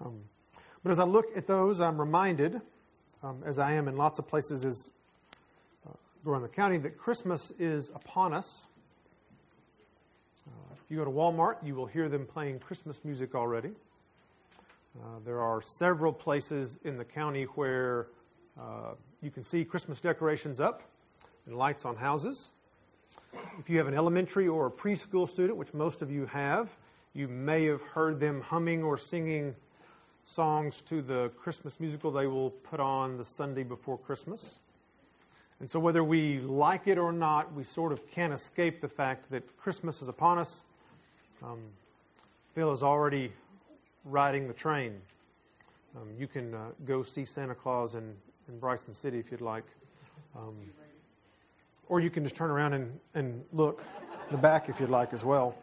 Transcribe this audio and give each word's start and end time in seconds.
Um, 0.00 0.20
but 0.82 0.92
as 0.92 0.98
I 0.98 1.04
look 1.04 1.26
at 1.36 1.46
those, 1.46 1.80
I'm 1.80 1.98
reminded, 1.98 2.60
um, 3.22 3.42
as 3.46 3.58
I 3.58 3.72
am 3.72 3.88
in 3.88 3.96
lots 3.96 4.18
of 4.18 4.28
places 4.28 4.64
as, 4.64 4.90
uh, 5.86 5.92
around 6.26 6.42
the 6.42 6.48
county, 6.48 6.78
that 6.78 6.98
Christmas 6.98 7.52
is 7.58 7.90
upon 7.94 8.34
us. 8.34 8.66
Uh, 10.46 10.74
if 10.74 10.90
you 10.90 10.98
go 10.98 11.04
to 11.04 11.10
Walmart, 11.10 11.56
you 11.64 11.74
will 11.74 11.86
hear 11.86 12.08
them 12.08 12.26
playing 12.26 12.58
Christmas 12.58 13.04
music 13.04 13.34
already. 13.34 13.70
Uh, 14.96 15.18
there 15.24 15.40
are 15.40 15.60
several 15.62 16.12
places 16.12 16.78
in 16.84 16.96
the 16.98 17.04
county 17.04 17.44
where 17.54 18.08
uh, 18.60 18.92
you 19.22 19.30
can 19.30 19.42
see 19.42 19.64
Christmas 19.64 20.00
decorations 20.00 20.60
up 20.60 20.82
and 21.46 21.56
lights 21.56 21.84
on 21.84 21.96
houses. 21.96 22.52
If 23.58 23.68
you 23.68 23.78
have 23.78 23.88
an 23.88 23.94
elementary 23.94 24.46
or 24.46 24.66
a 24.66 24.70
preschool 24.70 25.28
student, 25.28 25.58
which 25.58 25.74
most 25.74 26.02
of 26.02 26.10
you 26.10 26.26
have, 26.26 26.68
you 27.14 27.26
may 27.26 27.64
have 27.64 27.80
heard 27.82 28.20
them 28.20 28.40
humming 28.40 28.82
or 28.82 28.98
singing 28.98 29.54
songs 30.24 30.80
to 30.82 31.02
the 31.02 31.30
Christmas 31.36 31.78
musical 31.80 32.10
they 32.10 32.26
will 32.26 32.50
put 32.50 32.80
on 32.80 33.16
the 33.16 33.24
Sunday 33.24 33.62
before 33.62 33.98
Christmas. 33.98 34.60
And 35.60 35.70
so, 35.70 35.78
whether 35.78 36.02
we 36.02 36.40
like 36.40 36.88
it 36.88 36.98
or 36.98 37.12
not, 37.12 37.52
we 37.54 37.64
sort 37.64 37.92
of 37.92 38.10
can't 38.10 38.32
escape 38.32 38.80
the 38.80 38.88
fact 38.88 39.30
that 39.30 39.42
Christmas 39.56 40.02
is 40.02 40.08
upon 40.08 40.38
us. 40.38 40.64
Um, 41.42 41.60
Phil 42.54 42.72
is 42.72 42.82
already 42.82 43.32
riding 44.04 44.48
the 44.48 44.54
train. 44.54 45.00
Um, 45.96 46.08
you 46.18 46.26
can 46.26 46.54
uh, 46.54 46.66
go 46.86 47.02
see 47.02 47.24
Santa 47.24 47.54
Claus 47.54 47.94
in, 47.94 48.14
in 48.48 48.58
Bryson 48.58 48.92
City 48.92 49.18
if 49.18 49.30
you'd 49.30 49.40
like. 49.40 49.64
Um, 50.36 50.54
or 51.88 52.00
you 52.00 52.10
can 52.10 52.24
just 52.24 52.34
turn 52.34 52.50
around 52.50 52.72
and, 52.72 52.98
and 53.14 53.44
look 53.52 53.82
the 54.30 54.36
back 54.36 54.68
if 54.68 54.80
you'd 54.80 54.90
like 54.90 55.12
as 55.12 55.24
well. 55.24 55.54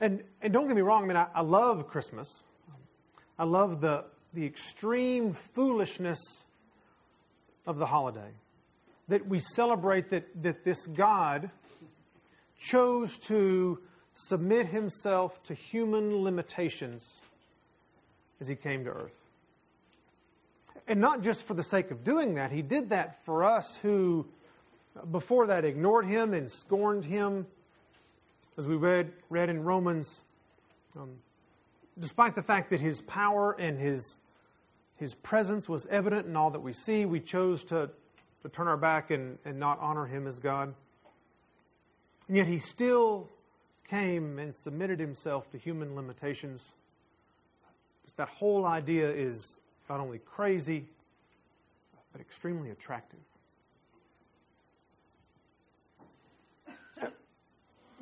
And, 0.00 0.22
and 0.42 0.52
don't 0.52 0.66
get 0.66 0.76
me 0.76 0.82
wrong, 0.82 1.04
I 1.04 1.06
mean, 1.06 1.16
I, 1.16 1.26
I 1.34 1.42
love 1.42 1.88
Christmas. 1.88 2.28
I 3.38 3.44
love 3.44 3.80
the, 3.80 4.04
the 4.32 4.44
extreme 4.44 5.34
foolishness 5.34 6.20
of 7.66 7.78
the 7.78 7.86
holiday. 7.86 8.30
That 9.08 9.26
we 9.26 9.38
celebrate 9.38 10.10
that, 10.10 10.26
that 10.42 10.64
this 10.64 10.86
God 10.86 11.50
chose 12.58 13.18
to 13.26 13.78
submit 14.14 14.66
himself 14.66 15.42
to 15.44 15.54
human 15.54 16.22
limitations 16.22 17.04
as 18.40 18.48
he 18.48 18.54
came 18.54 18.84
to 18.84 18.90
earth. 18.90 19.16
And 20.86 21.00
not 21.00 21.22
just 21.22 21.44
for 21.44 21.54
the 21.54 21.62
sake 21.62 21.90
of 21.90 22.04
doing 22.04 22.34
that, 22.34 22.52
he 22.52 22.62
did 22.62 22.90
that 22.90 23.24
for 23.24 23.44
us 23.44 23.76
who, 23.82 24.26
before 25.10 25.46
that, 25.46 25.64
ignored 25.64 26.06
him 26.06 26.34
and 26.34 26.50
scorned 26.50 27.04
him. 27.04 27.46
As 28.56 28.68
we 28.68 28.76
read, 28.76 29.12
read 29.30 29.48
in 29.48 29.64
Romans, 29.64 30.22
um, 30.96 31.10
despite 31.98 32.36
the 32.36 32.42
fact 32.42 32.70
that 32.70 32.78
his 32.78 33.00
power 33.00 33.52
and 33.58 33.78
his, 33.78 34.18
his 34.96 35.14
presence 35.14 35.68
was 35.68 35.86
evident 35.86 36.26
in 36.26 36.36
all 36.36 36.50
that 36.50 36.60
we 36.60 36.72
see, 36.72 37.04
we 37.04 37.18
chose 37.18 37.64
to, 37.64 37.90
to 38.42 38.48
turn 38.48 38.68
our 38.68 38.76
back 38.76 39.10
and, 39.10 39.38
and 39.44 39.58
not 39.58 39.80
honor 39.80 40.06
him 40.06 40.28
as 40.28 40.38
God. 40.38 40.72
And 42.28 42.36
yet 42.36 42.46
he 42.46 42.58
still 42.58 43.28
came 43.88 44.38
and 44.38 44.54
submitted 44.54 45.00
himself 45.00 45.50
to 45.50 45.58
human 45.58 45.96
limitations. 45.96 46.72
That 48.16 48.28
whole 48.28 48.66
idea 48.66 49.10
is 49.10 49.58
not 49.88 49.98
only 49.98 50.18
crazy, 50.20 50.86
but 52.12 52.20
extremely 52.20 52.70
attractive. 52.70 53.18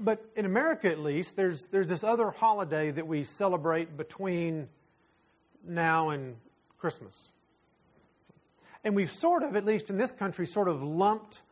But 0.05 0.25
in 0.35 0.45
America, 0.47 0.91
at 0.91 0.99
least, 0.99 1.37
there's, 1.37 1.67
there's 1.71 1.89
this 1.89 2.03
other 2.03 2.33
holiday 2.33 2.91
that 2.91 3.07
we 3.07 3.23
celebrate 3.23 3.97
between 3.97 4.69
now 5.65 6.11
and 6.11 6.35
Christmas. 6.79 7.31
And 8.83 8.97
we've 8.97 9.11
sort 9.11 9.45
of, 9.45 9.55
at 9.55 9.65
least 9.65 9.91
in 9.91 9.97
this 9.97 10.11
country, 10.11 10.45
sort 10.45 10.67
of 10.67 10.83
lumped 10.83 11.43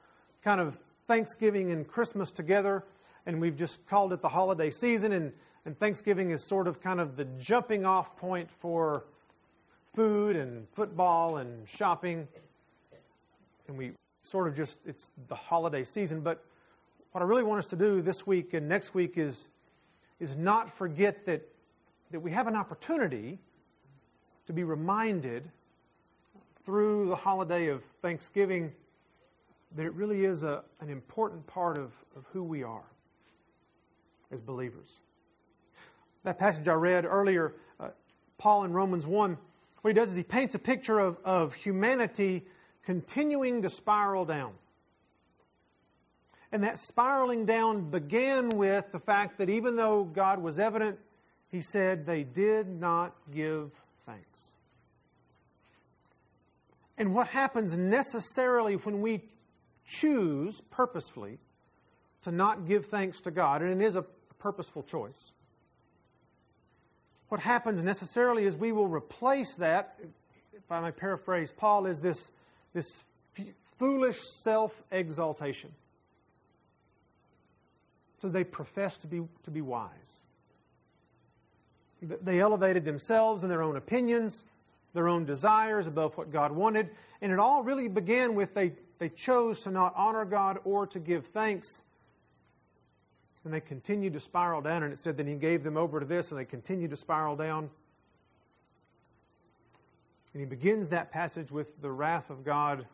kind 0.43 0.61
of 0.61 0.81
Thanksgiving 1.07 1.71
and 1.71 1.87
Christmas 1.87 2.33
together, 2.33 2.85
and 3.25 3.41
we've 3.41 3.57
just 3.57 3.87
called 3.87 4.13
it 4.13 4.21
the 4.21 4.29
holiday 4.29 4.71
season, 4.71 5.13
and, 5.13 5.33
and 5.65 5.79
Thanksgiving 5.79 6.33
is 6.33 6.43
sort 6.43 6.67
of 6.67 6.81
kind 6.81 6.99
of 6.99 7.17
the 7.17 7.27
jumping 7.39 7.85
off 7.85 8.17
point 8.17 8.51
for 8.59 9.05
food 9.95 10.35
and 10.35 10.67
football 10.75 11.37
and 11.37 11.69
shopping. 11.69 12.27
And 13.69 13.79
we 13.79 13.93
sort 14.23 14.49
of 14.49 14.57
just, 14.57 14.79
it's 14.85 15.13
the 15.29 15.37
holiday 15.37 15.85
season. 15.85 16.21
But 16.23 16.45
what 17.13 17.23
I 17.23 17.25
really 17.25 17.43
want 17.43 17.59
us 17.59 17.67
to 17.69 17.77
do 17.77 18.03
this 18.03 18.27
week 18.27 18.55
and 18.55 18.69
next 18.69 18.95
week 18.95 19.19
is, 19.19 19.49
is 20.21 20.37
not 20.37 20.77
forget 20.77 21.27
that, 21.27 21.43
that 22.13 22.21
we 22.21 22.31
have 22.31 22.47
an 22.47 22.55
opportunity 22.55 23.39
to 24.47 24.53
be 24.53 24.63
reminded 24.63 25.51
through 26.65 27.09
the 27.09 27.17
holiday 27.17 27.67
of 27.67 27.83
Thanksgiving 28.01 28.73
that 29.77 29.87
it 29.87 29.95
really 29.95 30.25
is 30.25 30.45
a, 30.45 30.63
an 30.81 30.89
important 30.89 31.47
part 31.47 31.79
of, 31.79 31.93
of 32.17 32.25
who 32.33 32.45
we 32.45 32.63
are 32.63 32.85
as 34.31 34.41
believers. 34.41 35.01
That 36.23 36.39
passage 36.39 36.69
I 36.69 36.75
read 36.75 37.05
earlier, 37.05 37.55
uh, 37.81 37.89
Paul 38.39 38.65
in 38.65 38.73
Romans 38.73 39.07
1, 39.07 39.37
what 39.81 39.89
he 39.89 39.95
does 39.95 40.11
is 40.11 40.17
he 40.17 40.23
paints 40.23 40.55
a 40.55 40.59
picture 40.59 40.99
of, 40.99 41.17
of 41.25 41.55
humanity 41.55 42.45
continuing 42.85 43.63
to 43.63 43.69
spiral 43.69 44.25
down. 44.25 44.53
And 46.53 46.65
that 46.65 46.79
spiraling 46.79 47.47
down 47.47 47.91
began 47.91 48.49
with 48.49 48.91
the 48.93 48.99
fact 48.99 49.39
that 49.39 49.49
even 49.49 49.77
though 49.77 50.05
God 50.05 50.43
was 50.43 50.59
evident, 50.59 50.99
he 51.49 51.61
said 51.61 52.07
they 52.07 52.25
did 52.25 52.69
not 52.69 53.15
give 53.33 53.71
thanks. 54.07 54.51
And 56.99 57.15
what 57.15 57.29
happens 57.29 57.77
necessarily 57.77 58.75
when 58.75 59.01
we 59.01 59.23
choose 59.87 60.61
purposefully 60.71 61.39
to 62.23 62.33
not 62.33 62.67
give 62.67 62.87
thanks 62.87 63.21
to 63.23 63.31
God, 63.31 63.63
and 63.63 63.81
it 63.81 63.85
is 63.85 63.97
a 63.97 64.05
purposeful 64.39 64.83
choice, 64.83 65.33
what 67.29 67.41
happens 67.41 67.83
necessarily 67.83 68.45
is 68.45 68.57
we 68.57 68.73
will 68.73 68.89
replace 68.89 69.55
that, 69.55 69.99
if 70.53 70.71
I 70.71 70.81
may 70.81 70.91
paraphrase 70.91 71.53
Paul, 71.57 71.87
is 71.87 72.01
this, 72.01 72.33
this 72.75 73.05
foolish 73.79 74.19
self 74.43 74.73
exaltation. 74.91 75.71
So 78.21 78.29
they 78.29 78.45
professed 78.45 79.03
to 79.03 79.07
be, 79.07 79.23
to 79.45 79.51
be 79.51 79.61
wise. 79.61 80.25
They 82.03 82.41
elevated 82.41 82.85
themselves 82.85 83.43
and 83.43 83.51
their 83.51 83.63
own 83.63 83.77
opinions, 83.77 84.45
their 84.95 85.09
own 85.09 85.25
desires 85.25 85.87
above 85.87 86.17
what 86.17 86.31
God 86.31 86.53
wanted. 86.53 86.91
And 87.21 87.33
it 87.33 87.39
all 87.39 87.63
really 87.63 87.89
began 87.89 88.35
with 88.35 88.55
they, 88.55 88.73
they 88.99 89.11
chose 89.11 89.61
to 89.61 89.71
not 89.71 89.95
honor 89.97 90.25
God 90.25 90.59
or 90.65 90.87
to 90.89 90.99
give 90.99 91.27
thanks 91.27 91.83
and 93.45 93.55
they 93.55 93.61
continued 93.61 94.13
to 94.13 94.21
spiral 94.21 94.61
down, 94.61 94.83
and 94.83 94.93
it 94.93 94.99
said 94.99 95.17
that 95.17 95.27
he 95.27 95.35
gave 95.35 95.63
them 95.65 95.77
over 95.77 96.01
to 96.01 96.07
this, 96.07 96.31
and 96.31 96.39
they 96.39 96.45
continued 96.45 96.91
to 96.91 96.97
spiral 96.97 97.37
down. 97.37 97.71
And 100.33 100.41
he 100.41 100.47
begins 100.47 100.89
that 100.89 101.11
passage 101.11 101.51
with 101.51 101.81
the 101.81 101.91
wrath 101.91 102.31
of 102.31 102.45
God 102.45 102.87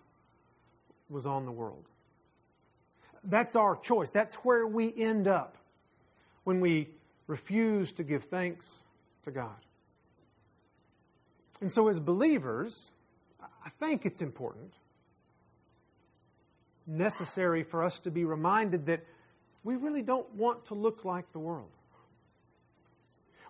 was 1.11 1.27
on 1.27 1.45
the 1.45 1.53
world. 1.53 1.85
That's 3.27 3.57
our 3.57 3.77
choice. 3.77 4.11
That's 4.11 4.37
where 4.37 4.67
we 4.67 4.95
end 4.97 5.29
up 5.29 5.57
when 6.45 6.61
we 6.61 6.89
refuse 7.27 7.93
to 7.93 8.05
give 8.05 8.25
thanks 8.25 8.87
to 9.25 9.31
God. 9.31 9.57
And 11.61 11.71
so, 11.73 11.89
as 11.89 11.99
believers, 11.99 12.93
I 13.41 13.71
think 13.81 14.07
it's 14.07 14.23
important, 14.23 14.73
necessary 16.87 17.65
for 17.65 17.83
us 17.83 17.99
to 18.01 18.11
be 18.11 18.25
reminded 18.25 18.87
that 18.87 19.05
we 19.65 19.75
really 19.75 20.03
don't 20.03 20.33
want 20.35 20.67
to 20.67 20.75
look 20.75 21.05
like 21.05 21.33
the 21.33 21.41
world. 21.41 21.71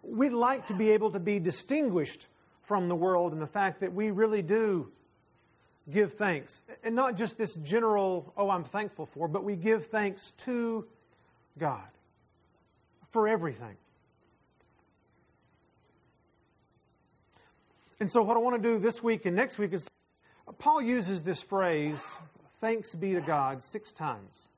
We'd 0.02 0.32
like 0.32 0.68
to 0.68 0.74
be 0.74 0.90
able 0.90 1.10
to 1.10 1.20
be 1.20 1.38
distinguished 1.38 2.28
from 2.62 2.88
the 2.88 2.94
world 2.94 3.32
in 3.32 3.40
the 3.40 3.46
fact 3.46 3.80
that 3.80 3.92
we 3.92 4.10
really 4.10 4.40
do 4.40 4.90
give 5.90 6.14
thanks. 6.14 6.62
And 6.82 6.94
not 6.94 7.16
just 7.16 7.38
this 7.38 7.54
general, 7.56 8.32
oh, 8.36 8.50
I'm 8.50 8.64
thankful 8.64 9.06
for, 9.06 9.28
but 9.28 9.44
we 9.44 9.56
give 9.56 9.86
thanks 9.86 10.32
to 10.38 10.86
God 11.58 11.86
for 13.10 13.28
everything. 13.28 13.76
And 17.98 18.10
so, 18.10 18.22
what 18.22 18.36
I 18.36 18.40
want 18.40 18.62
to 18.62 18.68
do 18.68 18.78
this 18.78 19.02
week 19.02 19.24
and 19.24 19.34
next 19.34 19.58
week 19.58 19.72
is 19.72 19.88
Paul 20.58 20.82
uses 20.82 21.22
this 21.22 21.40
phrase, 21.40 22.04
thanks 22.60 22.94
be 22.94 23.14
to 23.14 23.20
God, 23.20 23.62
six 23.62 23.90
times. 23.92 24.48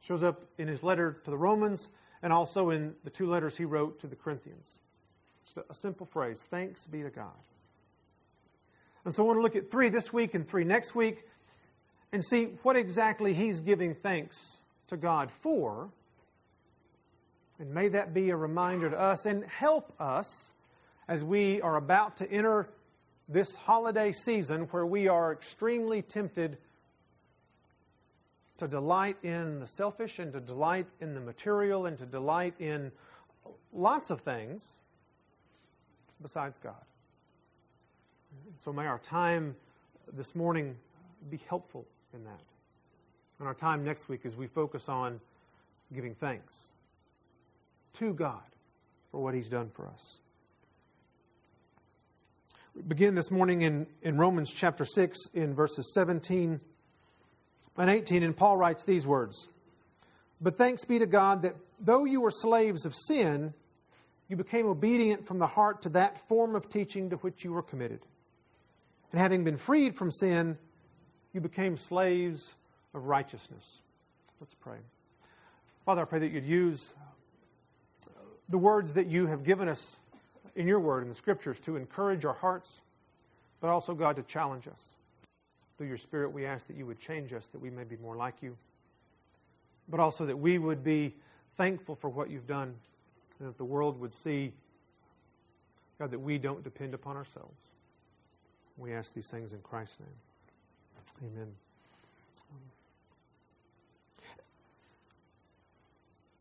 It 0.00 0.06
Shows 0.06 0.22
up 0.24 0.42
in 0.58 0.66
his 0.66 0.82
letter 0.82 1.20
to 1.24 1.30
the 1.30 1.36
Romans 1.36 1.88
and 2.22 2.32
also 2.32 2.70
in 2.70 2.94
the 3.04 3.10
two 3.10 3.28
letters 3.30 3.56
he 3.56 3.64
wrote 3.64 4.00
to 4.00 4.08
the 4.08 4.16
Corinthians. 4.16 4.80
Just 5.44 5.66
a 5.70 5.74
simple 5.74 6.06
phrase 6.06 6.44
thanks 6.50 6.86
be 6.86 7.02
to 7.02 7.10
God. 7.10 7.30
And 9.04 9.14
so 9.14 9.24
I 9.24 9.26
want 9.26 9.38
to 9.38 9.42
look 9.42 9.56
at 9.56 9.70
three 9.70 9.88
this 9.88 10.12
week 10.12 10.34
and 10.34 10.48
three 10.48 10.64
next 10.64 10.94
week 10.94 11.26
and 12.12 12.24
see 12.24 12.44
what 12.62 12.76
exactly 12.76 13.34
he's 13.34 13.60
giving 13.60 13.94
thanks 13.94 14.62
to 14.88 14.96
God 14.96 15.30
for 15.42 15.90
And 17.58 17.72
may 17.72 17.88
that 17.88 18.12
be 18.12 18.30
a 18.30 18.36
reminder 18.36 18.90
to 18.90 19.00
us 19.00 19.24
and 19.24 19.44
help 19.44 19.92
us 20.00 20.52
as 21.08 21.24
we 21.24 21.60
are 21.60 21.76
about 21.76 22.16
to 22.16 22.30
enter 22.30 22.68
this 23.28 23.54
holiday 23.54 24.12
season 24.12 24.62
where 24.72 24.84
we 24.84 25.08
are 25.08 25.32
extremely 25.32 26.02
tempted 26.02 26.58
to 28.58 28.66
delight 28.68 29.16
in 29.22 29.60
the 29.60 29.66
selfish 29.66 30.18
and 30.18 30.32
to 30.32 30.40
delight 30.40 30.86
in 31.00 31.14
the 31.14 31.20
material 31.20 31.86
and 31.86 31.98
to 31.98 32.06
delight 32.06 32.54
in 32.58 32.90
lots 33.72 34.10
of 34.10 34.20
things 34.20 34.68
besides 36.20 36.58
God. 36.58 36.74
So 38.56 38.72
may 38.72 38.86
our 38.86 38.98
time 38.98 39.56
this 40.12 40.34
morning 40.34 40.76
be 41.30 41.40
helpful 41.48 41.86
in 42.14 42.24
that. 42.24 42.40
And 43.38 43.48
our 43.48 43.54
time 43.54 43.84
next 43.84 44.08
week 44.08 44.24
as 44.24 44.36
we 44.36 44.46
focus 44.46 44.88
on 44.88 45.20
giving 45.92 46.14
thanks 46.14 46.72
to 47.94 48.14
God 48.14 48.42
for 49.10 49.22
what 49.22 49.34
He's 49.34 49.48
done 49.48 49.70
for 49.74 49.88
us. 49.88 50.20
We 52.74 52.82
begin 52.82 53.14
this 53.14 53.30
morning 53.30 53.62
in, 53.62 53.86
in 54.02 54.16
Romans 54.16 54.50
chapter 54.50 54.84
6 54.84 55.18
in 55.34 55.54
verses 55.54 55.92
17 55.92 56.60
and 57.76 57.90
18, 57.90 58.22
and 58.22 58.36
Paul 58.36 58.56
writes 58.56 58.82
these 58.82 59.06
words 59.06 59.48
But 60.40 60.56
thanks 60.56 60.84
be 60.84 60.98
to 60.98 61.06
God 61.06 61.42
that 61.42 61.54
though 61.80 62.04
you 62.04 62.20
were 62.20 62.30
slaves 62.30 62.86
of 62.86 62.94
sin, 62.94 63.52
you 64.28 64.36
became 64.36 64.66
obedient 64.66 65.26
from 65.26 65.38
the 65.38 65.46
heart 65.46 65.82
to 65.82 65.90
that 65.90 66.26
form 66.28 66.54
of 66.54 66.70
teaching 66.70 67.10
to 67.10 67.16
which 67.16 67.44
you 67.44 67.52
were 67.52 67.62
committed. 67.62 68.00
And 69.12 69.20
having 69.20 69.44
been 69.44 69.58
freed 69.58 69.94
from 69.94 70.10
sin, 70.10 70.56
you 71.32 71.40
became 71.40 71.76
slaves 71.76 72.54
of 72.94 73.04
righteousness. 73.04 73.80
Let's 74.40 74.54
pray. 74.54 74.78
Father, 75.84 76.02
I 76.02 76.04
pray 76.04 76.20
that 76.20 76.32
you'd 76.32 76.46
use 76.46 76.94
the 78.48 78.58
words 78.58 78.94
that 78.94 79.06
you 79.06 79.26
have 79.26 79.44
given 79.44 79.68
us 79.68 79.98
in 80.56 80.66
your 80.66 80.80
word 80.80 81.02
in 81.02 81.08
the 81.08 81.14
scriptures 81.14 81.60
to 81.60 81.76
encourage 81.76 82.24
our 82.24 82.34
hearts, 82.34 82.80
but 83.60 83.68
also, 83.68 83.94
God, 83.94 84.16
to 84.16 84.22
challenge 84.22 84.66
us. 84.68 84.96
Through 85.76 85.88
your 85.88 85.96
Spirit, 85.96 86.32
we 86.32 86.44
ask 86.44 86.66
that 86.66 86.76
you 86.76 86.86
would 86.86 87.00
change 87.00 87.32
us, 87.32 87.46
that 87.48 87.60
we 87.60 87.70
may 87.70 87.84
be 87.84 87.96
more 87.96 88.16
like 88.16 88.34
you, 88.42 88.56
but 89.88 90.00
also 90.00 90.26
that 90.26 90.38
we 90.38 90.58
would 90.58 90.84
be 90.84 91.14
thankful 91.56 91.96
for 91.96 92.08
what 92.08 92.30
you've 92.30 92.46
done, 92.46 92.74
and 93.38 93.48
that 93.48 93.58
the 93.58 93.64
world 93.64 93.98
would 94.00 94.12
see, 94.12 94.52
God, 95.98 96.10
that 96.10 96.18
we 96.18 96.38
don't 96.38 96.62
depend 96.62 96.94
upon 96.94 97.16
ourselves. 97.16 97.70
We 98.82 98.92
ask 98.94 99.14
these 99.14 99.30
things 99.30 99.52
in 99.52 99.60
Christ's 99.60 100.00
name. 100.00 101.30
Amen. 101.32 101.52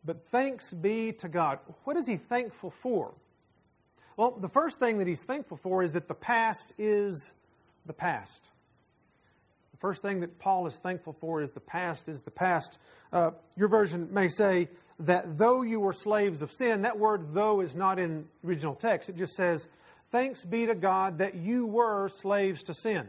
But 0.04 0.26
thanks 0.30 0.74
be 0.74 1.12
to 1.20 1.30
God. 1.30 1.60
What 1.84 1.98
is 1.98 2.08
he 2.08 2.18
thankful 2.18 2.74
for? 2.82 3.12
Well, 4.18 4.32
the 4.32 4.50
first 4.50 4.80
thing 4.80 4.98
that 4.98 5.06
he's 5.06 5.22
thankful 5.22 5.58
for 5.58 5.84
is 5.84 5.92
that 5.92 6.08
the 6.08 6.16
past 6.16 6.74
is 6.80 7.32
the 7.86 7.94
past. 7.94 8.50
The 9.74 9.78
first 9.78 10.02
thing 10.02 10.22
that 10.22 10.40
Paul 10.40 10.66
is 10.66 10.76
thankful 10.78 11.16
for 11.22 11.42
is 11.42 11.52
the 11.52 11.60
past 11.60 12.10
is 12.10 12.24
the 12.24 12.32
past. 12.32 12.80
Uh, 13.14 13.32
your 13.56 13.68
version 13.68 14.12
may 14.12 14.28
say 14.28 14.68
that 15.02 15.38
though 15.38 15.62
you 15.62 15.80
were 15.80 15.94
slaves 15.94 16.42
of 16.42 16.52
sin, 16.52 16.82
that 16.82 16.98
word 16.98 17.36
though 17.36 17.62
is 17.62 17.76
not 17.76 18.00
in 18.00 18.26
original 18.44 18.74
text. 18.74 19.10
It 19.10 19.18
just 19.18 19.34
says, 19.34 19.68
Thanks 20.12 20.44
be 20.44 20.66
to 20.66 20.75
God 20.75 21.19
that 21.19 21.36
you 21.36 21.66
were 21.66 22.10
slaves 22.10 22.63
to 22.63 22.74
sin. 22.74 23.08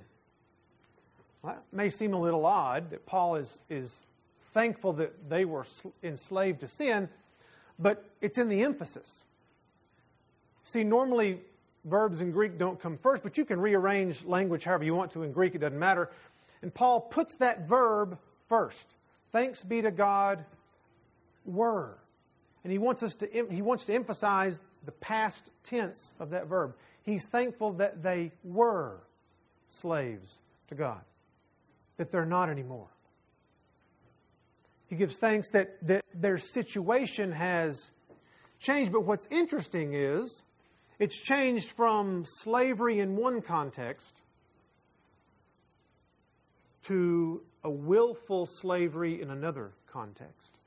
Well, 1.43 1.55
that 1.55 1.65
may 1.77 1.89
seem 1.89 2.15
a 2.15 2.21
little 2.21 2.47
odd 2.47 2.91
that 2.91 3.07
Paul 3.07 3.37
is, 3.37 3.61
is 3.69 4.07
thankful 4.55 4.93
that 4.95 5.29
they 5.29 5.45
were 5.45 5.67
enslaved 6.03 6.61
to 6.61 6.69
sin, 6.69 7.09
but 7.79 8.05
it's 8.21 8.39
in 8.39 8.49
the 8.49 8.63
emphasis. 8.63 9.25
See, 10.65 10.85
normally 10.85 11.41
verbs 11.85 12.21
in 12.21 12.31
Greek 12.31 12.59
don't 12.59 12.81
come 12.81 12.97
first, 12.99 13.25
but 13.25 13.37
you 13.37 13.45
can 13.45 13.61
rearrange 13.61 14.25
language 14.25 14.63
however 14.63 14.85
you 14.85 14.95
want 14.95 15.11
to 15.13 15.25
in 15.25 15.33
Greek, 15.33 15.57
it 15.57 15.59
doesn't 15.59 15.79
matter. 15.79 16.11
And 16.63 16.73
Paul 16.73 17.01
puts 17.01 17.35
that 17.37 17.67
verb 17.67 18.17
first. 18.49 18.95
Thanks 19.33 19.65
be 19.65 19.83
to 19.83 19.91
God, 19.91 20.45
were. 21.45 21.99
And 22.63 22.71
he 22.71 22.79
wants 22.79 23.03
us 23.03 23.17
to 23.17 23.47
he 23.51 23.63
wants 23.63 23.85
to 23.87 23.95
emphasize 23.95 24.61
the 24.85 24.93
past 24.93 25.51
tense 25.65 26.13
of 26.21 26.31
that 26.31 26.47
verb. 26.47 26.75
He's 27.05 27.27
thankful 27.29 27.73
that 27.75 28.03
they 28.03 28.33
were 28.45 29.01
slaves 29.69 30.39
to 30.69 30.75
God, 30.75 31.01
that 31.97 32.11
they're 32.13 32.25
not 32.25 32.49
anymore. 32.49 32.89
He 34.89 34.97
gives 34.97 35.19
thanks 35.19 35.49
that, 35.51 35.77
that 35.87 36.05
their 36.15 36.39
situation 36.39 37.33
has 37.33 37.91
changed. 38.61 38.93
But 38.93 39.05
what's 39.05 39.27
interesting 39.31 39.95
is 39.95 40.45
it's 40.99 41.19
changed 41.19 41.71
from 41.71 42.25
slavery 42.27 43.01
in 43.01 43.17
one 43.17 43.41
context 43.41 44.21
to 46.85 47.43
a 47.65 47.71
willful 47.71 48.47
slavery 48.47 49.23
in 49.23 49.31
another 49.31 49.73
context. 49.87 50.59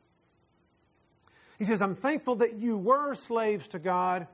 He 1.57 1.63
says, 1.63 1.81
I'm 1.81 1.95
thankful 1.95 2.37
that 2.37 2.55
you 2.59 2.77
were 2.77 3.13
slaves 3.13 3.67
to 3.69 3.79
God, 3.79 4.27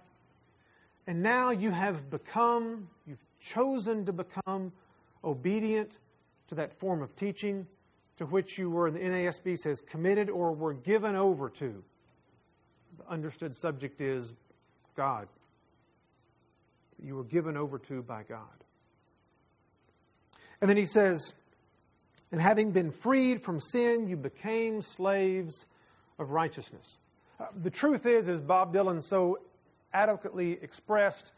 and 1.07 1.21
now 1.21 1.51
you 1.51 1.71
have 1.71 2.09
become, 2.09 2.88
you've 3.07 3.24
chosen 3.39 4.06
to 4.06 4.13
become 4.13 4.71
obedient 5.24 5.98
to 6.50 6.56
that 6.56 6.77
form 6.80 7.01
of 7.01 7.15
teaching 7.15 7.65
to 8.18 8.25
which 8.25 8.57
you 8.57 8.69
were, 8.69 8.88
in 8.88 8.94
the 8.94 9.00
NASB 9.00 9.57
says, 9.57 9.81
committed 9.81 10.30
or 10.30 10.51
were 10.51 10.74
given 10.74 11.15
over 11.15 11.50
to. 11.50 11.83
The 12.98 13.09
understood 13.09 13.56
subject 13.56 14.00
is 14.00 14.33
God. 14.95 15.27
You 17.03 17.15
were 17.15 17.24
given 17.24 17.57
over 17.57 17.80
to 17.80 18.03
by 18.03 18.24
God. 18.24 18.45
And 20.62 20.69
then 20.69 20.77
he 20.77 20.86
says, 20.86 21.33
and 22.31 22.39
having 22.39 22.71
been 22.71 22.92
freed 22.92 23.44
from 23.44 23.59
sin, 23.59 24.07
you 24.07 24.15
became 24.15 24.81
slaves 24.81 25.65
of 26.19 26.30
righteousness. 26.30 26.98
Uh, 27.39 27.45
the 27.63 27.71
truth 27.71 28.06
is, 28.06 28.30
as 28.30 28.39
Bob 28.39 28.74
Dylan 28.74 29.01
so 29.01 29.39
adequately 29.93 30.59
expressed, 30.61 31.31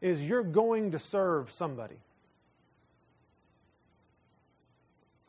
is 0.00 0.22
you're 0.22 0.42
going 0.42 0.90
to 0.92 0.98
serve 0.98 1.50
somebody. 1.50 1.96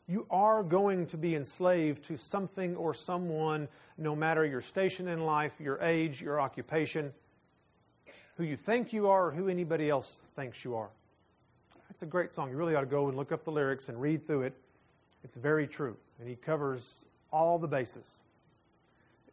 you 0.08 0.26
are 0.30 0.62
going 0.62 1.06
to 1.06 1.16
be 1.16 1.34
enslaved 1.34 2.04
to 2.04 2.16
something 2.16 2.76
or 2.76 2.94
someone, 2.94 3.66
no 3.98 4.14
matter 4.14 4.44
your 4.44 4.60
station 4.60 5.08
in 5.08 5.24
life, 5.24 5.52
your 5.58 5.80
age, 5.82 6.20
your 6.20 6.40
occupation, 6.40 7.12
who 8.36 8.44
you 8.44 8.56
think 8.56 8.92
you 8.92 9.08
are, 9.08 9.28
or 9.28 9.30
who 9.32 9.48
anybody 9.48 9.90
else 9.90 10.20
thinks 10.36 10.64
you 10.64 10.76
are. 10.76 10.90
It's 11.90 12.02
a 12.02 12.06
great 12.06 12.32
song. 12.32 12.50
You 12.50 12.56
really 12.56 12.76
ought 12.76 12.82
to 12.82 12.86
go 12.86 13.08
and 13.08 13.16
look 13.16 13.32
up 13.32 13.44
the 13.44 13.50
lyrics 13.50 13.88
and 13.88 14.00
read 14.00 14.26
through 14.26 14.42
it. 14.42 14.54
It's 15.24 15.36
very 15.36 15.66
true, 15.66 15.96
and 16.20 16.28
he 16.28 16.36
covers 16.36 17.04
all 17.32 17.58
the 17.58 17.66
bases. 17.66 18.18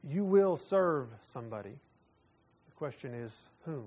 You 0.03 0.23
will 0.23 0.57
serve 0.57 1.09
somebody. 1.21 1.75
The 2.73 2.77
question 2.77 3.13
is, 3.13 3.35
whom? 3.65 3.85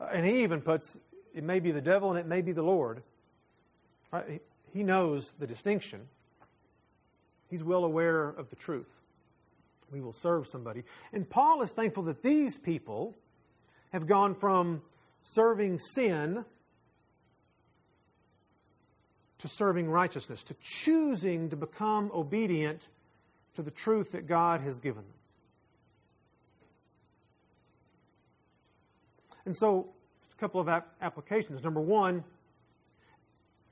Uh, 0.00 0.08
and 0.12 0.24
he 0.24 0.42
even 0.42 0.60
puts, 0.60 0.96
it 1.34 1.44
may 1.44 1.60
be 1.60 1.70
the 1.70 1.80
devil 1.80 2.10
and 2.10 2.18
it 2.18 2.26
may 2.26 2.40
be 2.40 2.52
the 2.52 2.62
Lord. 2.62 3.02
Uh, 4.12 4.22
he 4.72 4.82
knows 4.82 5.32
the 5.38 5.46
distinction. 5.46 6.00
He's 7.50 7.62
well 7.62 7.84
aware 7.84 8.28
of 8.28 8.50
the 8.50 8.56
truth. 8.56 8.88
We 9.90 10.00
will 10.00 10.12
serve 10.12 10.46
somebody. 10.46 10.84
And 11.12 11.28
Paul 11.28 11.62
is 11.62 11.70
thankful 11.70 12.04
that 12.04 12.22
these 12.22 12.58
people 12.58 13.14
have 13.92 14.06
gone 14.06 14.34
from 14.34 14.82
serving 15.22 15.78
sin 15.78 16.44
to 19.38 19.48
serving 19.48 19.88
righteousness, 19.88 20.42
to 20.42 20.54
choosing 20.60 21.48
to 21.50 21.56
become 21.56 22.10
obedient 22.12 22.88
to 23.54 23.62
the 23.62 23.70
truth 23.70 24.12
that 24.12 24.26
God 24.26 24.60
has 24.60 24.78
given 24.78 25.02
them. 25.02 25.17
And 29.48 29.56
so, 29.56 29.88
a 30.30 30.38
couple 30.38 30.60
of 30.60 30.68
applications. 31.00 31.64
Number 31.64 31.80
one, 31.80 32.22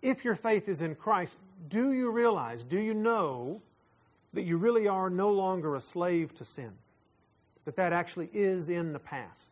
if 0.01 0.25
your 0.25 0.35
faith 0.35 0.71
is 0.71 0.81
in 0.81 0.95
Christ, 0.95 1.37
do 1.69 1.93
you 1.93 2.11
realize, 2.11 2.65
do 2.65 2.81
you 2.81 2.95
know 2.95 3.61
that 4.33 4.45
you 4.45 4.57
really 4.57 4.89
are 4.89 5.11
no 5.11 5.31
longer 5.33 5.75
a 5.75 5.81
slave 5.81 6.35
to 6.37 6.47
sin? 6.47 6.73
That 7.67 7.77
that 7.77 7.93
actually 7.93 8.31
is 8.33 8.71
in 8.71 8.95
the 8.95 8.99
past? 8.99 9.51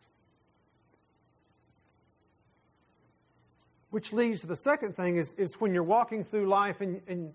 Which 3.91 4.11
leads 4.11 4.41
to 4.41 4.47
the 4.47 4.57
second 4.57 4.95
thing 4.95 5.17
is, 5.17 5.33
is 5.33 5.61
when 5.61 5.75
you're 5.75 5.83
walking 5.83 6.23
through 6.23 6.47
life 6.47 6.81
and, 6.81 7.03
and 7.07 7.33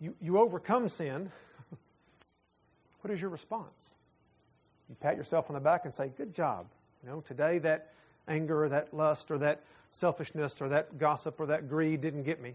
you, 0.00 0.14
you 0.18 0.38
overcome 0.38 0.88
sin, 0.88 1.30
what 3.02 3.12
is 3.12 3.20
your 3.20 3.28
response? 3.28 3.96
You 4.88 4.96
pat 4.98 5.18
yourself 5.18 5.50
on 5.50 5.54
the 5.56 5.60
back 5.60 5.82
and 5.84 5.92
say, 5.92 6.10
Good 6.16 6.34
job. 6.34 6.68
You 7.02 7.10
know, 7.10 7.20
today 7.20 7.58
that 7.58 7.92
anger 8.28 8.64
or 8.64 8.68
that 8.68 8.94
lust 8.94 9.30
or 9.30 9.38
that 9.38 9.62
selfishness 9.90 10.60
or 10.60 10.68
that 10.68 10.98
gossip 10.98 11.40
or 11.40 11.46
that 11.46 11.68
greed 11.68 12.00
didn't 12.00 12.22
get 12.22 12.40
me. 12.40 12.54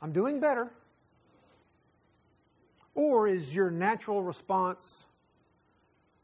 I'm 0.00 0.12
doing 0.12 0.40
better. 0.40 0.70
Or 2.94 3.28
is 3.28 3.54
your 3.54 3.70
natural 3.70 4.22
response 4.22 5.06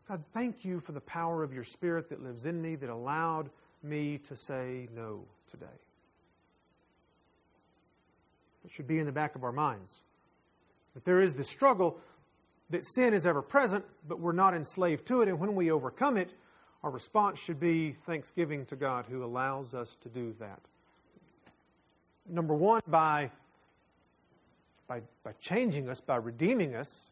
God, 0.09 0.23
thank 0.33 0.65
you 0.65 0.79
for 0.79 0.93
the 0.93 1.01
power 1.01 1.43
of 1.43 1.53
your 1.53 1.65
Spirit 1.65 2.09
that 2.11 2.23
lives 2.23 2.47
in 2.47 2.63
me 2.63 2.77
that 2.77 2.91
allowed 2.91 3.51
me 3.83 4.19
to 4.19 4.37
say 4.37 4.89
no 4.95 5.25
today. 5.51 5.67
It 8.65 8.71
should 8.73 8.87
be 8.87 8.99
in 8.99 9.07
the 9.07 9.13
back 9.13 9.35
of 9.35 9.43
our 9.43 9.53
minds. 9.53 10.03
That 10.95 11.05
there 11.05 11.21
is 11.21 11.35
this 11.35 11.49
struggle 11.49 11.99
that 12.71 12.85
sin 12.85 13.15
is 13.15 13.27
ever 13.27 13.43
present, 13.43 13.85
but 14.07 14.21
we're 14.21 14.33
not 14.33 14.55
enslaved 14.55 15.07
to 15.07 15.23
it. 15.23 15.29
And 15.29 15.41
when 15.41 15.57
we 15.57 15.73
overcome 15.73 16.17
it, 16.17 16.33
our 16.87 16.93
response 16.93 17.41
should 17.41 17.59
be 17.59 17.97
thanksgiving 18.07 18.65
to 18.65 18.77
God 18.77 19.07
who 19.11 19.25
allows 19.25 19.75
us 19.75 19.97
to 20.03 20.09
do 20.09 20.33
that. 20.39 20.61
Number 22.29 22.55
one, 22.55 22.81
by, 22.87 23.33
by, 24.87 25.01
by 25.25 25.33
changing 25.41 25.89
us, 25.89 26.01
by 26.01 26.15
redeeming 26.15 26.77
us, 26.77 27.07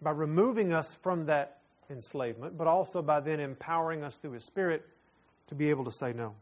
by 0.00 0.12
removing 0.12 0.72
us 0.72 0.94
from 1.02 1.26
that 1.26 1.58
enslavement, 1.90 2.56
but 2.56 2.66
also 2.66 3.02
by 3.02 3.20
then 3.20 3.38
empowering 3.38 4.02
us 4.02 4.16
through 4.16 4.32
His 4.32 4.44
Spirit 4.44 4.82
to 5.48 5.54
be 5.54 5.68
able 5.68 5.84
to 5.84 5.92
say 5.92 6.14
no. 6.14 6.34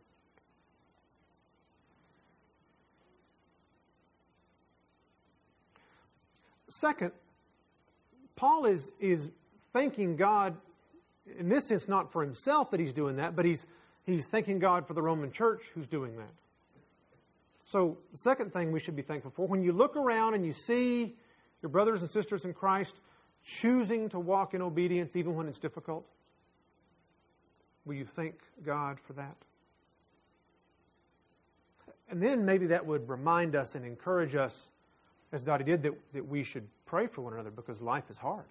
Second, 6.68 7.10
Paul 8.36 8.64
is, 8.66 8.92
is 9.00 9.28
thanking 9.72 10.14
God, 10.14 10.56
in 11.38 11.48
this 11.48 11.66
sense, 11.66 11.88
not 11.88 12.12
for 12.12 12.22
himself 12.22 12.70
that 12.70 12.80
he's 12.80 12.92
doing 12.92 13.16
that, 13.16 13.36
but 13.36 13.44
he's, 13.44 13.66
he's 14.06 14.26
thanking 14.28 14.58
God 14.58 14.86
for 14.86 14.94
the 14.94 15.02
Roman 15.02 15.32
church 15.32 15.62
who's 15.74 15.86
doing 15.86 16.16
that. 16.16 16.32
So, 17.64 17.98
the 18.12 18.18
second 18.18 18.52
thing 18.52 18.72
we 18.72 18.80
should 18.80 18.96
be 18.96 19.02
thankful 19.02 19.30
for 19.30 19.46
when 19.46 19.62
you 19.62 19.72
look 19.72 19.96
around 19.96 20.34
and 20.34 20.44
you 20.44 20.52
see 20.52 21.14
your 21.60 21.68
brothers 21.68 22.00
and 22.00 22.10
sisters 22.10 22.44
in 22.44 22.54
Christ 22.54 23.00
choosing 23.44 24.08
to 24.10 24.18
walk 24.18 24.54
in 24.54 24.62
obedience 24.62 25.16
even 25.16 25.34
when 25.34 25.48
it's 25.48 25.58
difficult, 25.58 26.06
will 27.84 27.94
you 27.94 28.04
thank 28.04 28.36
God 28.64 28.98
for 29.00 29.12
that? 29.14 29.36
And 32.10 32.22
then 32.22 32.44
maybe 32.44 32.66
that 32.68 32.86
would 32.86 33.08
remind 33.08 33.54
us 33.54 33.74
and 33.74 33.84
encourage 33.84 34.34
us, 34.34 34.70
as 35.32 35.42
Dottie 35.42 35.64
did, 35.64 35.82
that, 35.82 35.92
that 36.14 36.26
we 36.26 36.42
should 36.42 36.66
pray 36.86 37.06
for 37.06 37.20
one 37.20 37.34
another 37.34 37.50
because 37.50 37.82
life 37.82 38.04
is 38.10 38.16
hard. 38.16 38.46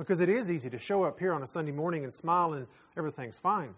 Because 0.00 0.20
it 0.20 0.30
is 0.30 0.50
easy 0.50 0.70
to 0.70 0.78
show 0.78 1.04
up 1.04 1.18
here 1.18 1.34
on 1.34 1.42
a 1.42 1.46
Sunday 1.46 1.72
morning 1.72 2.04
and 2.04 2.14
smile 2.14 2.54
and 2.54 2.66
everything's 2.96 3.38
fine. 3.38 3.74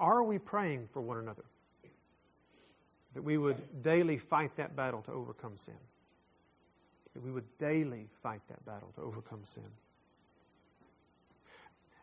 Are 0.00 0.24
we 0.24 0.36
praying 0.36 0.88
for 0.92 1.00
one 1.00 1.18
another? 1.18 1.44
That 3.14 3.22
we 3.22 3.38
would 3.38 3.84
daily 3.84 4.18
fight 4.18 4.56
that 4.56 4.74
battle 4.74 5.00
to 5.02 5.12
overcome 5.12 5.56
sin. 5.56 5.78
That 7.14 7.22
we 7.22 7.30
would 7.30 7.44
daily 7.56 8.08
fight 8.20 8.40
that 8.48 8.66
battle 8.66 8.92
to 8.96 9.02
overcome 9.02 9.44
sin. 9.44 9.62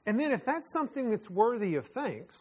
And 0.06 0.18
then, 0.18 0.32
if 0.32 0.46
that's 0.46 0.70
something 0.70 1.10
that's 1.10 1.30
worthy 1.30 1.76
of 1.76 1.88
thanks, 1.88 2.40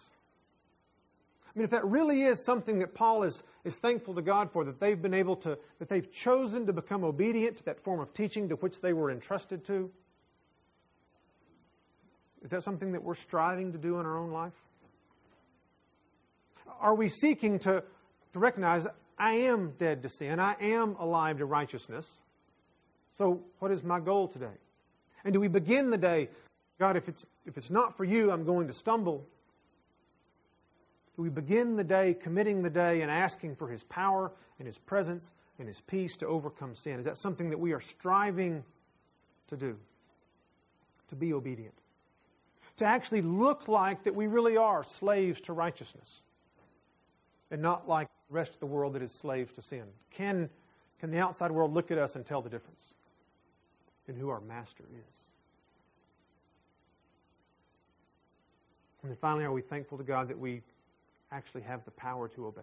I 1.44 1.58
mean, 1.58 1.64
if 1.64 1.70
that 1.70 1.84
really 1.84 2.22
is 2.22 2.44
something 2.44 2.78
that 2.78 2.94
Paul 2.94 3.24
is, 3.24 3.42
is 3.66 3.74
thankful 3.74 4.14
to 4.14 4.22
God 4.22 4.52
for, 4.52 4.64
that 4.64 4.78
they've 4.78 5.00
been 5.00 5.12
able 5.12 5.34
to, 5.36 5.58
that 5.80 5.88
they've 5.88 6.10
chosen 6.12 6.66
to 6.66 6.72
become 6.72 7.02
obedient 7.02 7.56
to 7.56 7.64
that 7.64 7.82
form 7.82 7.98
of 7.98 8.14
teaching 8.14 8.48
to 8.48 8.54
which 8.54 8.80
they 8.80 8.92
were 8.92 9.10
entrusted 9.10 9.64
to, 9.64 9.90
is 12.44 12.52
that 12.52 12.62
something 12.62 12.92
that 12.92 13.02
we're 13.02 13.16
striving 13.16 13.72
to 13.72 13.78
do 13.78 13.98
in 13.98 14.06
our 14.06 14.16
own 14.16 14.30
life? 14.30 14.52
Are 16.80 16.94
we 16.94 17.08
seeking 17.08 17.58
to, 17.60 17.82
to 18.32 18.38
recognize 18.38 18.86
I 19.18 19.32
am 19.32 19.72
dead 19.78 20.02
to 20.02 20.08
sin, 20.08 20.38
I 20.38 20.54
am 20.60 20.94
alive 21.00 21.38
to 21.38 21.44
righteousness? 21.44 22.06
So, 23.14 23.42
what 23.58 23.72
is 23.72 23.82
my 23.82 23.98
goal 23.98 24.28
today? 24.28 24.54
And 25.24 25.32
do 25.32 25.40
we 25.40 25.48
begin 25.48 25.90
the 25.90 25.98
day, 25.98 26.28
God, 26.78 26.96
if 26.96 27.08
it's, 27.08 27.26
if 27.46 27.58
it's 27.58 27.70
not 27.70 27.96
for 27.96 28.04
you, 28.04 28.30
I'm 28.30 28.44
going 28.44 28.68
to 28.68 28.72
stumble? 28.72 29.26
We 31.16 31.28
begin 31.30 31.76
the 31.76 31.84
day 31.84 32.14
committing 32.14 32.62
the 32.62 32.70
day 32.70 33.00
and 33.00 33.10
asking 33.10 33.56
for 33.56 33.68
His 33.68 33.82
power 33.84 34.32
and 34.58 34.66
His 34.66 34.78
presence 34.78 35.30
and 35.58 35.66
His 35.66 35.80
peace 35.80 36.16
to 36.18 36.26
overcome 36.26 36.74
sin? 36.74 36.98
Is 36.98 37.04
that 37.06 37.16
something 37.16 37.50
that 37.50 37.58
we 37.58 37.72
are 37.72 37.80
striving 37.80 38.62
to 39.48 39.56
do? 39.56 39.76
To 41.08 41.16
be 41.16 41.32
obedient? 41.32 41.74
To 42.78 42.84
actually 42.84 43.22
look 43.22 43.68
like 43.68 44.04
that 44.04 44.14
we 44.14 44.26
really 44.26 44.56
are 44.56 44.84
slaves 44.84 45.40
to 45.42 45.54
righteousness 45.54 46.20
and 47.50 47.62
not 47.62 47.88
like 47.88 48.08
the 48.28 48.34
rest 48.34 48.54
of 48.54 48.60
the 48.60 48.66
world 48.66 48.92
that 48.94 49.02
is 49.02 49.12
slaves 49.12 49.54
to 49.54 49.62
sin? 49.62 49.84
Can, 50.10 50.50
can 51.00 51.10
the 51.10 51.18
outside 51.18 51.50
world 51.50 51.72
look 51.72 51.90
at 51.90 51.96
us 51.96 52.16
and 52.16 52.26
tell 52.26 52.42
the 52.42 52.50
difference 52.50 52.94
in 54.08 54.16
who 54.16 54.28
our 54.28 54.40
master 54.40 54.84
is? 54.92 55.28
And 59.02 59.10
then 59.10 59.18
finally, 59.20 59.44
are 59.44 59.52
we 59.52 59.62
thankful 59.62 59.96
to 59.98 60.04
God 60.04 60.28
that 60.28 60.38
we 60.38 60.62
actually 61.32 61.62
have 61.62 61.84
the 61.84 61.90
power 61.92 62.28
to 62.28 62.46
obey. 62.46 62.62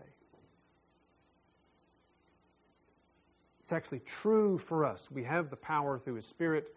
It's 3.62 3.72
actually 3.72 4.00
true 4.00 4.58
for 4.58 4.86
us. 4.86 5.10
We 5.10 5.24
have 5.24 5.50
the 5.50 5.56
power 5.56 5.98
through 5.98 6.16
His 6.16 6.26
Spirit 6.26 6.76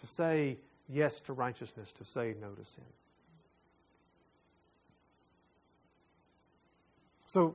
to 0.00 0.06
say 0.06 0.58
yes 0.88 1.20
to 1.20 1.32
righteousness, 1.32 1.92
to 1.94 2.04
say 2.04 2.34
no 2.40 2.50
to 2.50 2.64
sin. 2.64 2.84
So, 7.26 7.54